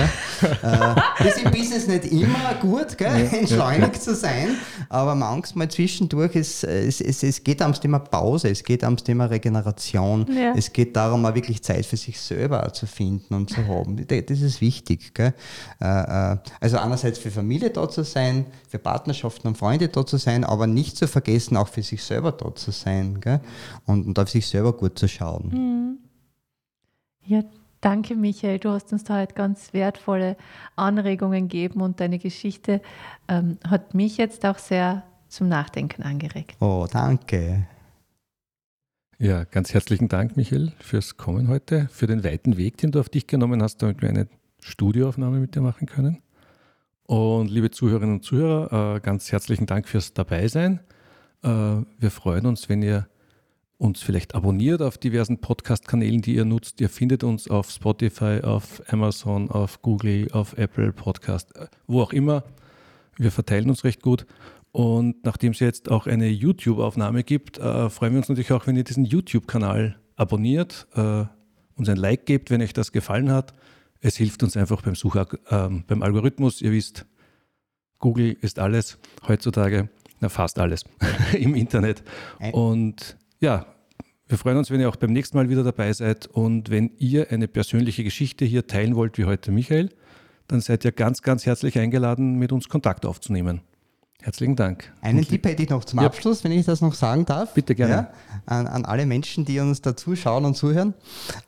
Äh, 0.62 0.94
das 1.18 1.36
ist 1.36 1.44
im 1.44 1.50
Business 1.50 1.86
nicht 1.86 2.04
immer 2.04 2.54
gut, 2.60 2.96
gell, 2.96 3.28
entschleunigt 3.32 4.00
zu 4.00 4.14
sein, 4.14 4.56
aber 4.88 5.14
manchmal 5.14 5.68
zwischendurch 5.68 6.34
ist 6.34 6.64
äh, 6.64 6.85
es, 6.86 7.00
es, 7.00 7.22
es 7.22 7.42
geht 7.42 7.60
ums 7.60 7.80
Thema 7.80 7.98
Pause, 7.98 8.48
es 8.48 8.62
geht 8.62 8.82
ums 8.82 9.02
Thema 9.02 9.26
Regeneration, 9.26 10.26
ja. 10.32 10.54
es 10.56 10.72
geht 10.72 10.96
darum, 10.96 11.22
mal 11.22 11.34
wirklich 11.34 11.62
Zeit 11.62 11.84
für 11.84 11.96
sich 11.96 12.20
selber 12.20 12.72
zu 12.72 12.86
finden 12.86 13.34
und 13.34 13.50
zu 13.50 13.66
haben. 13.66 13.96
Das 14.26 14.40
ist 14.40 14.60
wichtig. 14.60 15.14
Gell? 15.14 15.34
Äh, 15.80 16.32
äh, 16.32 16.36
also 16.60 16.78
einerseits 16.78 17.18
für 17.18 17.30
Familie 17.30 17.70
da 17.70 17.88
zu 17.88 18.02
sein, 18.02 18.46
für 18.68 18.78
Partnerschaften 18.78 19.48
und 19.48 19.58
Freunde 19.58 19.88
da 19.88 20.06
zu 20.06 20.16
sein, 20.16 20.44
aber 20.44 20.66
nicht 20.66 20.96
zu 20.96 21.06
vergessen, 21.06 21.56
auch 21.56 21.68
für 21.68 21.82
sich 21.82 22.02
selber 22.02 22.32
da 22.32 22.54
zu 22.54 22.70
sein 22.70 23.20
gell? 23.20 23.40
Und, 23.84 24.06
und 24.06 24.18
auf 24.18 24.30
sich 24.30 24.46
selber 24.46 24.72
gut 24.72 24.98
zu 24.98 25.08
schauen. 25.08 25.50
Mhm. 25.52 25.98
Ja, 27.26 27.42
Danke, 27.80 28.16
Michael. 28.16 28.58
Du 28.58 28.70
hast 28.70 28.92
uns 28.92 29.04
da 29.04 29.20
heute 29.20 29.34
ganz 29.34 29.72
wertvolle 29.72 30.36
Anregungen 30.76 31.48
gegeben 31.48 31.82
und 31.82 32.00
deine 32.00 32.18
Geschichte 32.18 32.80
ähm, 33.28 33.58
hat 33.68 33.94
mich 33.94 34.16
jetzt 34.16 34.44
auch 34.46 34.58
sehr 34.58 35.04
zum 35.28 35.48
Nachdenken 35.48 36.02
angeregt. 36.02 36.56
Oh, 36.60 36.86
danke. 36.90 37.66
Ja, 39.18 39.44
ganz 39.44 39.72
herzlichen 39.72 40.08
Dank, 40.08 40.36
Michael, 40.36 40.72
fürs 40.78 41.16
Kommen 41.16 41.48
heute, 41.48 41.88
für 41.90 42.06
den 42.06 42.22
weiten 42.22 42.58
Weg, 42.58 42.76
den 42.76 42.90
du 42.92 43.00
auf 43.00 43.08
dich 43.08 43.26
genommen 43.26 43.62
hast, 43.62 43.82
damit 43.82 44.02
wir 44.02 44.10
eine 44.10 44.28
Studioaufnahme 44.60 45.38
mit 45.38 45.54
dir 45.54 45.62
machen 45.62 45.86
können. 45.86 46.22
Und 47.04 47.50
liebe 47.50 47.70
Zuhörerinnen 47.70 48.16
und 48.16 48.24
Zuhörer, 48.24 48.96
äh, 48.96 49.00
ganz 49.00 49.32
herzlichen 49.32 49.66
Dank 49.66 49.88
fürs 49.88 50.12
Dabeisein. 50.12 50.80
Äh, 51.42 51.48
wir 51.48 52.10
freuen 52.10 52.46
uns, 52.46 52.68
wenn 52.68 52.82
ihr 52.82 53.06
uns 53.78 54.02
vielleicht 54.02 54.34
abonniert 54.34 54.82
auf 54.82 54.98
diversen 54.98 55.38
Podcast-Kanälen, 55.40 56.22
die 56.22 56.34
ihr 56.34 56.44
nutzt. 56.44 56.80
Ihr 56.80 56.88
findet 56.88 57.24
uns 57.24 57.48
auf 57.48 57.70
Spotify, 57.70 58.40
auf 58.42 58.82
Amazon, 58.88 59.50
auf 59.50 59.82
Google, 59.82 60.28
auf 60.32 60.58
Apple 60.58 60.92
Podcast, 60.92 61.54
äh, 61.56 61.66
wo 61.86 62.02
auch 62.02 62.12
immer. 62.12 62.44
Wir 63.18 63.30
verteilen 63.30 63.70
uns 63.70 63.84
recht 63.84 64.02
gut. 64.02 64.26
Und 64.76 65.24
nachdem 65.24 65.52
es 65.52 65.60
jetzt 65.60 65.90
auch 65.90 66.06
eine 66.06 66.28
YouTube-Aufnahme 66.28 67.24
gibt, 67.24 67.56
äh, 67.56 67.88
freuen 67.88 68.12
wir 68.12 68.18
uns 68.18 68.28
natürlich 68.28 68.52
auch, 68.52 68.66
wenn 68.66 68.76
ihr 68.76 68.84
diesen 68.84 69.06
YouTube-Kanal 69.06 69.98
abonniert, 70.16 70.86
äh, 70.94 71.24
uns 71.76 71.88
ein 71.88 71.96
Like 71.96 72.26
gebt, 72.26 72.50
wenn 72.50 72.60
euch 72.60 72.74
das 72.74 72.92
gefallen 72.92 73.32
hat. 73.32 73.54
Es 74.02 74.18
hilft 74.18 74.42
uns 74.42 74.54
einfach 74.54 74.82
beim 74.82 74.94
Such, 74.94 75.16
äh, 75.16 75.24
beim 75.48 76.02
Algorithmus. 76.02 76.60
Ihr 76.60 76.72
wisst, 76.72 77.06
Google 78.00 78.36
ist 78.42 78.58
alles 78.58 78.98
heutzutage, 79.26 79.88
na 80.20 80.28
fast 80.28 80.58
alles 80.58 80.84
im 81.32 81.54
Internet. 81.54 82.02
Und 82.52 83.16
ja, 83.40 83.64
wir 84.28 84.36
freuen 84.36 84.58
uns, 84.58 84.70
wenn 84.70 84.80
ihr 84.80 84.90
auch 84.90 84.96
beim 84.96 85.14
nächsten 85.14 85.38
Mal 85.38 85.48
wieder 85.48 85.64
dabei 85.64 85.90
seid. 85.94 86.26
Und 86.26 86.68
wenn 86.68 86.90
ihr 86.98 87.30
eine 87.30 87.48
persönliche 87.48 88.04
Geschichte 88.04 88.44
hier 88.44 88.66
teilen 88.66 88.94
wollt, 88.94 89.16
wie 89.16 89.24
heute 89.24 89.52
Michael, 89.52 89.88
dann 90.48 90.60
seid 90.60 90.84
ihr 90.84 90.92
ganz, 90.92 91.22
ganz 91.22 91.46
herzlich 91.46 91.78
eingeladen, 91.78 92.38
mit 92.38 92.52
uns 92.52 92.68
Kontakt 92.68 93.06
aufzunehmen. 93.06 93.62
Herzlichen 94.22 94.56
Dank. 94.56 94.92
Einen 95.02 95.24
Tipp 95.24 95.46
hätte 95.46 95.62
ich 95.62 95.68
noch 95.68 95.84
zum 95.84 96.00
ja. 96.00 96.06
Abschluss, 96.06 96.42
wenn 96.42 96.50
ich 96.50 96.66
das 96.66 96.80
noch 96.80 96.94
sagen 96.94 97.24
darf. 97.26 97.54
Bitte 97.54 97.76
gerne. 97.76 97.92
Ja, 97.92 98.10
an, 98.46 98.66
an, 98.66 98.84
alle 98.84 99.06
Menschen, 99.06 99.44
die 99.44 99.60
uns 99.60 99.82
da 99.82 99.96
zuschauen 99.96 100.44
und 100.44 100.56
zuhören. 100.56 100.94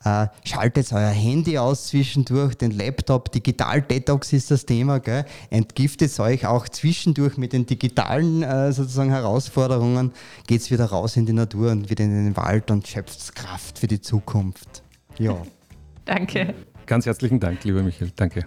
Äh, 0.04 0.28
schaltet 0.44 0.92
euer 0.92 1.10
Handy 1.10 1.58
aus 1.58 1.88
zwischendurch, 1.88 2.54
den 2.54 2.70
Laptop. 2.70 3.32
Digital-Detox 3.32 4.32
ist 4.32 4.52
das 4.52 4.64
Thema. 4.64 5.00
Gell? 5.00 5.24
Entgiftet 5.50 6.18
euch 6.20 6.46
auch 6.46 6.68
zwischendurch 6.68 7.36
mit 7.36 7.52
den 7.52 7.66
digitalen 7.66 8.44
äh, 8.44 8.72
sozusagen 8.72 9.10
Herausforderungen. 9.10 10.12
Geht 10.46 10.60
es 10.60 10.70
wieder 10.70 10.84
raus 10.84 11.16
in 11.16 11.26
die 11.26 11.32
Natur 11.32 11.72
und 11.72 11.90
wieder 11.90 12.04
in 12.04 12.12
den 12.12 12.36
Wald 12.36 12.70
und 12.70 12.86
schöpft 12.86 13.34
Kraft 13.34 13.80
für 13.80 13.88
die 13.88 14.00
Zukunft. 14.00 14.84
Ja. 15.18 15.36
Danke. 16.04 16.54
Ganz 16.86 17.06
herzlichen 17.06 17.40
Dank, 17.40 17.64
lieber 17.64 17.82
Michael. 17.82 18.12
Danke. 18.14 18.46